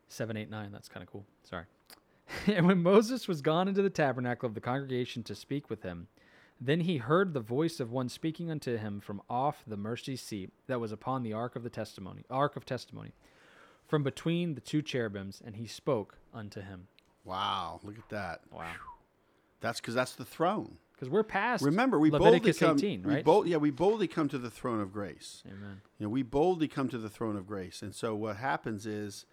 [0.07, 1.25] 789, that's kind of cool.
[1.43, 1.65] Sorry.
[2.47, 6.07] and when Moses was gone into the tabernacle of the congregation to speak with him,
[6.59, 10.51] then he heard the voice of one speaking unto him from off the mercy seat
[10.67, 13.13] that was upon the ark of the testimony, ark of testimony,
[13.87, 16.87] from between the two cherubims, and he spoke unto him.
[17.23, 18.41] Wow, look at that.
[18.51, 18.71] Wow.
[19.61, 20.77] That's because that's the throne.
[20.93, 22.89] Because we're past Remember, we Leviticus boldly come.
[22.89, 23.23] 18, we right?
[23.23, 25.43] bold, yeah, we boldly come to the throne of grace.
[25.45, 25.81] Amen.
[25.99, 29.25] You know, we boldly come to the throne of grace, and so what happens is,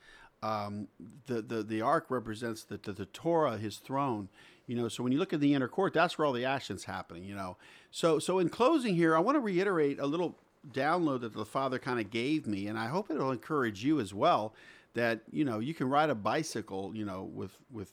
[0.42, 0.88] um,
[1.26, 4.28] the, the the ark represents the, the the Torah, His throne.
[4.66, 6.84] You know, so when you look at the inner court, that's where all the action's
[6.84, 7.24] happening.
[7.24, 7.56] You know,
[7.90, 10.36] so so in closing here, I want to reiterate a little
[10.70, 14.12] download that the Father kind of gave me, and I hope it'll encourage you as
[14.12, 14.54] well.
[14.92, 17.92] That you know, you can ride a bicycle, you know, with with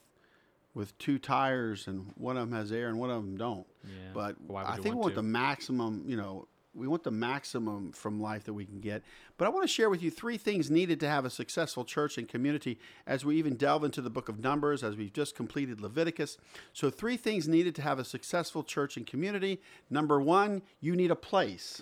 [0.73, 3.67] with two tires and one of them has air and one of them don't.
[3.83, 3.91] Yeah.
[4.13, 5.15] But I think we want want to?
[5.17, 9.03] the maximum, you know, we want the maximum from life that we can get.
[9.37, 12.17] But I want to share with you three things needed to have a successful church
[12.17, 15.81] and community as we even delve into the book of Numbers, as we've just completed
[15.81, 16.37] Leviticus.
[16.71, 19.61] So, three things needed to have a successful church and community.
[19.89, 21.81] Number one, you need a place.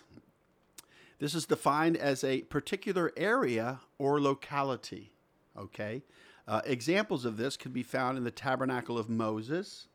[1.20, 5.12] This is defined as a particular area or locality.
[5.58, 6.02] Okay?
[6.50, 9.88] Uh, examples of this could be found in the tabernacle of Moses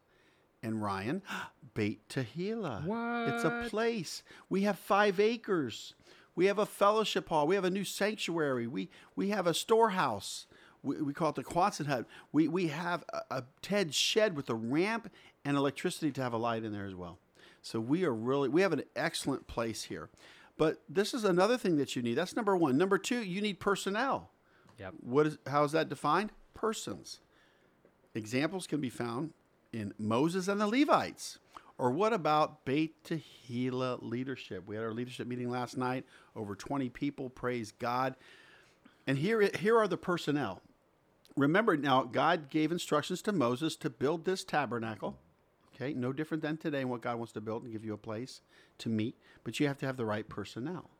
[0.62, 1.20] and Ryan.
[1.74, 2.86] Beit Tehillah.
[3.34, 4.22] It's a place.
[4.48, 5.94] We have five acres.
[6.36, 7.48] We have a fellowship hall.
[7.48, 8.68] We have a new sanctuary.
[8.68, 10.46] We, we have a storehouse.
[10.84, 12.06] We, we call it the Quonset hut.
[12.30, 15.10] We, we have a, a Ted shed with a ramp
[15.44, 17.18] and electricity to have a light in there as well.
[17.62, 20.08] So we are really, we have an excellent place here.
[20.56, 22.14] But this is another thing that you need.
[22.14, 22.78] That's number one.
[22.78, 24.30] Number two, you need personnel.
[24.78, 24.94] Yep.
[25.00, 26.30] What is how is that defined?
[26.54, 27.20] Persons.
[28.14, 29.32] Examples can be found
[29.72, 31.38] in Moses and the Levites.
[31.76, 34.66] Or what about Beit Tehillah leadership?
[34.66, 36.04] We had our leadership meeting last night,
[36.36, 38.14] over 20 people, praise God.
[39.06, 40.62] And here, here are the personnel.
[41.36, 45.18] Remember now, God gave instructions to Moses to build this tabernacle.
[45.74, 47.98] Okay, no different than today and what God wants to build and give you a
[47.98, 48.40] place
[48.78, 50.90] to meet, but you have to have the right personnel.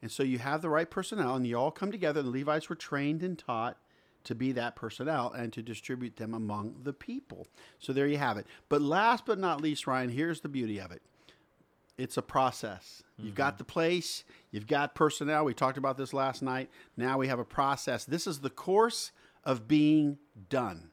[0.00, 2.22] And so you have the right personnel, and you all come together.
[2.22, 3.76] The Levites were trained and taught
[4.24, 7.46] to be that personnel and to distribute them among the people.
[7.78, 8.46] So there you have it.
[8.68, 11.02] But last but not least, Ryan, here's the beauty of it
[11.96, 13.02] it's a process.
[13.16, 13.58] You've got mm-hmm.
[13.58, 15.44] the place, you've got personnel.
[15.44, 16.68] We talked about this last night.
[16.96, 18.04] Now we have a process.
[18.04, 19.12] This is the course
[19.44, 20.18] of being
[20.48, 20.90] done.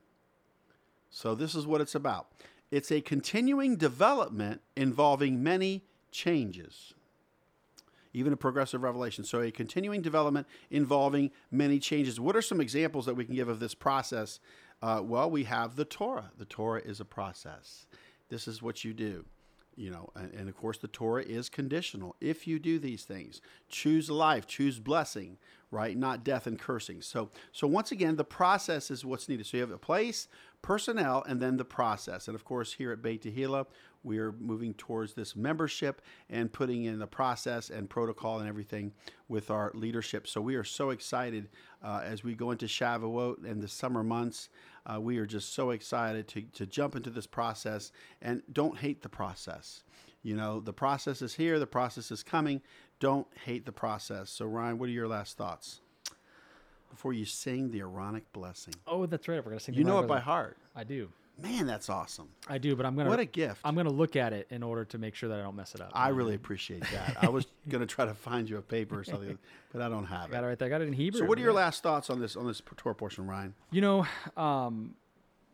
[1.09, 2.27] So, this is what it's about
[2.71, 6.93] it's a continuing development involving many changes,
[8.13, 9.23] even a progressive revelation.
[9.23, 12.19] So, a continuing development involving many changes.
[12.19, 14.39] What are some examples that we can give of this process?
[14.81, 16.31] Uh, well, we have the Torah.
[16.37, 17.85] The Torah is a process.
[18.29, 19.25] This is what you do
[19.75, 23.41] you know and, and, of course the torah is conditional if you do these things
[23.69, 25.37] choose life choose blessing
[25.69, 29.57] right not death and cursing so so once again the process is what's needed so
[29.57, 30.27] you have a place
[30.61, 33.65] personnel and then the process and of course here at beit tehillah
[34.03, 38.91] we are moving towards this membership and putting in the process and protocol and everything
[39.27, 41.49] with our leadership so we are so excited
[41.83, 44.49] uh, as we go into shavuot and the summer months
[44.85, 47.91] uh, we are just so excited to, to jump into this process
[48.21, 49.83] and don't hate the process.
[50.23, 52.61] You know, the process is here, the process is coming.
[52.99, 54.29] Don't hate the process.
[54.29, 55.81] So, Ryan, what are your last thoughts?
[56.89, 58.75] Before you sing the Aaronic blessing.
[58.85, 59.37] Oh, that's right.
[59.37, 60.57] We're going to sing You know it by heart.
[60.75, 61.09] I do.
[61.37, 62.29] Man, that's awesome.
[62.47, 63.09] I do, but I'm gonna.
[63.09, 63.61] What a gift!
[63.63, 65.81] I'm gonna look at it in order to make sure that I don't mess it
[65.81, 65.91] up.
[65.93, 67.17] I really appreciate that.
[67.21, 69.37] I was gonna try to find you a paper or something,
[69.73, 70.45] but I don't have I got it.
[70.45, 70.65] it right there.
[70.67, 71.21] I got it in Hebrew.
[71.21, 73.55] So, what are your last thoughts on this on this Torah portion, Ryan?
[73.71, 74.07] You know,
[74.37, 74.95] um,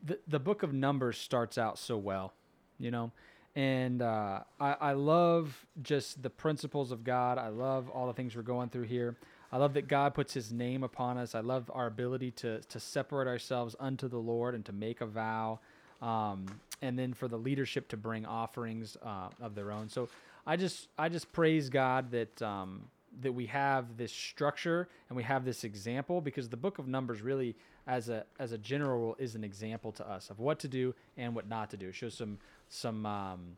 [0.03, 2.33] the the book of Numbers starts out so well,
[2.79, 3.11] you know,
[3.55, 7.37] and uh, I I love just the principles of God.
[7.37, 9.15] I love all the things we're going through here.
[9.51, 11.35] I love that God puts His name upon us.
[11.35, 15.05] I love our ability to to separate ourselves unto the Lord and to make a
[15.05, 15.59] vow
[16.01, 16.45] um,
[16.81, 19.89] and then for the leadership to bring offerings uh, of their own.
[19.89, 20.09] So
[20.45, 22.83] I just I just praise God that um,
[23.21, 27.21] that we have this structure and we have this example because the book of Numbers
[27.21, 27.55] really
[27.87, 30.93] as a as a general rule is an example to us of what to do
[31.17, 31.89] and what not to do.
[31.89, 32.37] It shows some
[32.69, 33.57] some um,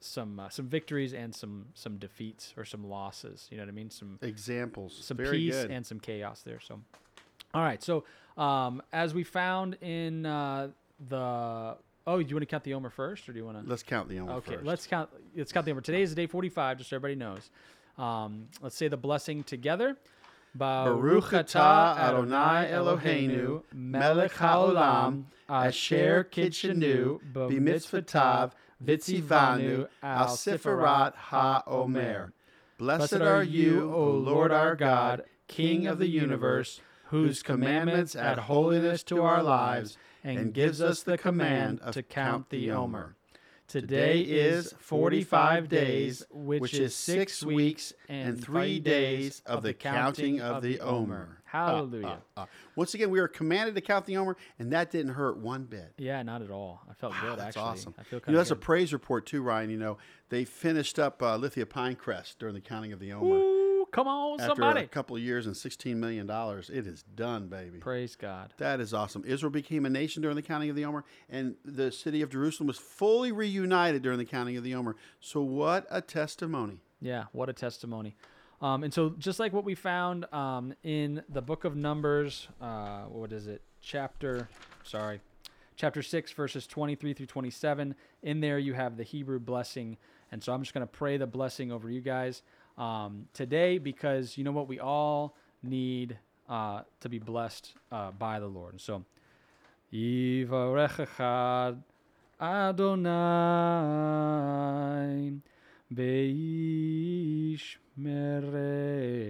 [0.00, 3.46] some uh, some victories and some some defeats or some losses.
[3.50, 3.90] You know what I mean?
[3.90, 5.70] Some examples, some Very peace good.
[5.70, 6.60] and some chaos there.
[6.60, 6.80] So,
[7.54, 7.82] all right.
[7.82, 8.04] So
[8.36, 10.68] um, as we found in uh,
[11.08, 11.76] the
[12.06, 13.68] oh, do you want to count the Omer first, or do you want to?
[13.68, 14.66] Let's count the Omer Okay, first.
[14.66, 15.10] let's count.
[15.36, 15.80] Let's count the Omer.
[15.82, 17.50] Today is the day forty-five, just so everybody knows.
[17.98, 19.96] Um, let's say the blessing together.
[20.52, 28.50] Baruch atah Adonai Eloheinu, melech haolam, asher kidshanu, b'mitzvotav,
[28.84, 32.32] vitzivanu, al sefirat ha-omer.
[32.78, 39.02] Blessed are you, O Lord our God, King of the universe, whose commandments add holiness
[39.04, 43.16] to our lives, and gives us the command to count the Omer.
[43.70, 50.60] Today is 45 days, which is six weeks and three days of the counting of
[50.60, 51.38] the Omer.
[51.44, 52.18] Hallelujah.
[52.36, 55.64] Uh, once again, we are commanded to count the Omer, and that didn't hurt one
[55.64, 55.94] bit.
[55.98, 56.80] Yeah, not at all.
[56.90, 57.62] I felt Wow, good that's actually.
[57.62, 57.94] awesome.
[57.96, 59.70] I feel You kind know, of that's a praise report too, Ryan.
[59.70, 59.98] You know,
[60.30, 63.36] they finished up uh, Lithia Pinecrest during the counting of the Omer.
[63.36, 63.59] Ooh,
[63.92, 64.80] come on, After somebody.
[64.84, 67.78] a couple of years and $16 million, it is done, baby.
[67.78, 68.54] Praise God.
[68.58, 69.24] That is awesome.
[69.26, 72.66] Israel became a nation during the counting of the Omer, and the city of Jerusalem
[72.66, 74.96] was fully reunited during the counting of the Omer.
[75.20, 76.80] So, what a testimony!
[77.00, 78.14] Yeah, what a testimony.
[78.62, 83.02] Um, and so, just like what we found um, in the book of Numbers, uh,
[83.04, 83.62] what is it?
[83.80, 84.48] Chapter,
[84.84, 85.20] sorry,
[85.76, 87.94] chapter 6, verses 23 through 27.
[88.22, 89.96] In there, you have the Hebrew blessing.
[90.32, 92.42] And so, I'm just going to pray the blessing over you guys
[92.78, 94.68] um, today because you know what?
[94.68, 96.18] We all need
[96.48, 98.80] uh, to be blessed uh, by the Lord.
[98.80, 99.04] So,
[99.92, 101.82] Yivarech echad
[102.40, 103.10] Adonai
[105.92, 109.20] beish merecha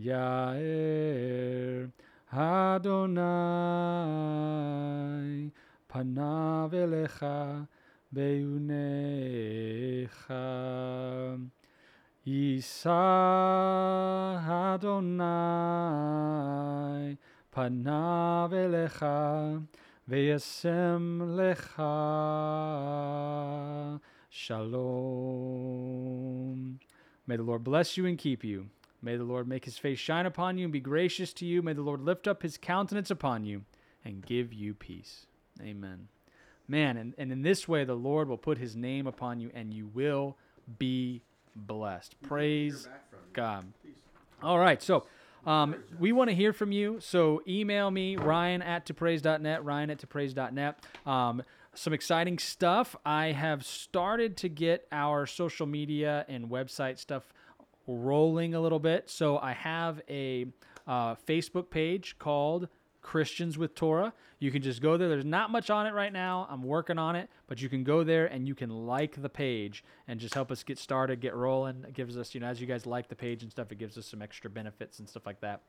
[0.00, 1.90] Yair
[2.32, 3.20] Adonai
[5.92, 7.66] panav elecha
[8.14, 10.10] beunecha
[12.26, 12.90] Yisa
[14.46, 15.28] Adonai
[17.54, 19.66] panav elecha
[20.10, 21.90] V'yasem lecha
[24.28, 25.60] shalom.
[27.26, 28.70] May the Lord bless you and keep you.
[29.02, 31.62] May the Lord make his face shine upon you and be gracious to you.
[31.62, 33.62] May the Lord lift up his countenance upon you
[34.04, 35.26] and give you peace.
[35.62, 36.08] Amen.
[36.70, 39.74] Man, and, and in this way, the Lord will put his name upon you and
[39.74, 40.36] you will
[40.78, 41.20] be
[41.56, 42.14] blessed.
[42.22, 42.88] Praise
[43.32, 43.66] God.
[44.40, 45.04] All right, so
[45.44, 46.98] um, we want to hear from you.
[47.00, 50.84] So email me, ryan at topraise.net, ryan at topraise.net.
[51.06, 51.42] Um,
[51.74, 52.94] some exciting stuff.
[53.04, 57.32] I have started to get our social media and website stuff
[57.88, 59.10] rolling a little bit.
[59.10, 60.46] So I have a
[60.86, 62.68] uh, Facebook page called
[63.02, 64.12] Christians with Torah.
[64.38, 65.08] You can just go there.
[65.08, 66.46] There's not much on it right now.
[66.50, 69.84] I'm working on it, but you can go there and you can like the page
[70.08, 71.84] and just help us get started, get rolling.
[71.86, 73.96] It gives us, you know, as you guys like the page and stuff, it gives
[73.98, 75.62] us some extra benefits and stuff like that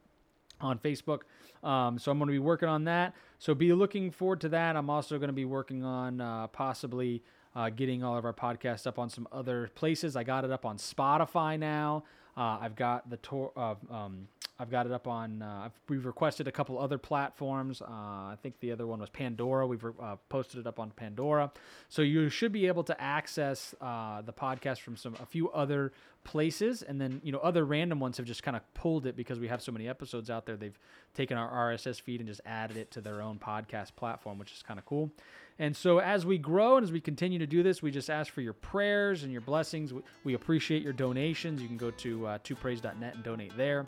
[0.59, 1.21] on Facebook.
[1.63, 3.15] Um, so I'm going to be working on that.
[3.39, 4.75] So be looking forward to that.
[4.75, 7.23] I'm also going to be working on uh, possibly
[7.55, 10.15] uh, getting all of our podcasts up on some other places.
[10.15, 12.03] I got it up on Spotify now.
[12.37, 13.51] Uh, I've got the tour.
[13.55, 14.27] Uh, um,
[14.61, 15.41] I've got it up on.
[15.41, 17.81] Uh, we've requested a couple other platforms.
[17.81, 19.65] Uh, I think the other one was Pandora.
[19.65, 21.51] We've uh, posted it up on Pandora,
[21.89, 25.91] so you should be able to access uh, the podcast from some a few other
[26.23, 29.39] places, and then you know other random ones have just kind of pulled it because
[29.39, 30.55] we have so many episodes out there.
[30.55, 30.77] They've
[31.15, 34.61] taken our RSS feed and just added it to their own podcast platform, which is
[34.61, 35.11] kind of cool.
[35.59, 38.33] And so as we grow and as we continue to do this, we just ask
[38.33, 39.93] for your prayers and your blessings.
[39.93, 41.61] We, we appreciate your donations.
[41.61, 43.85] You can go to uh, twopraise.net and donate there.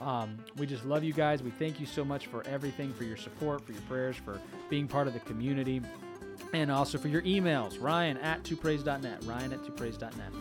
[0.00, 1.42] Um, we just love you guys.
[1.42, 4.40] We thank you so much for everything, for your support, for your prayers, for
[4.70, 5.82] being part of the community,
[6.54, 7.80] and also for your emails.
[7.80, 9.24] Ryan at twopraise.net.
[9.24, 10.32] Ryan at twopraise.net.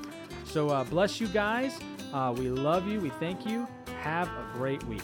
[0.45, 1.77] So uh, bless you guys.
[2.13, 3.01] Uh, we love you.
[3.01, 3.67] We thank you.
[4.01, 5.01] Have a great week.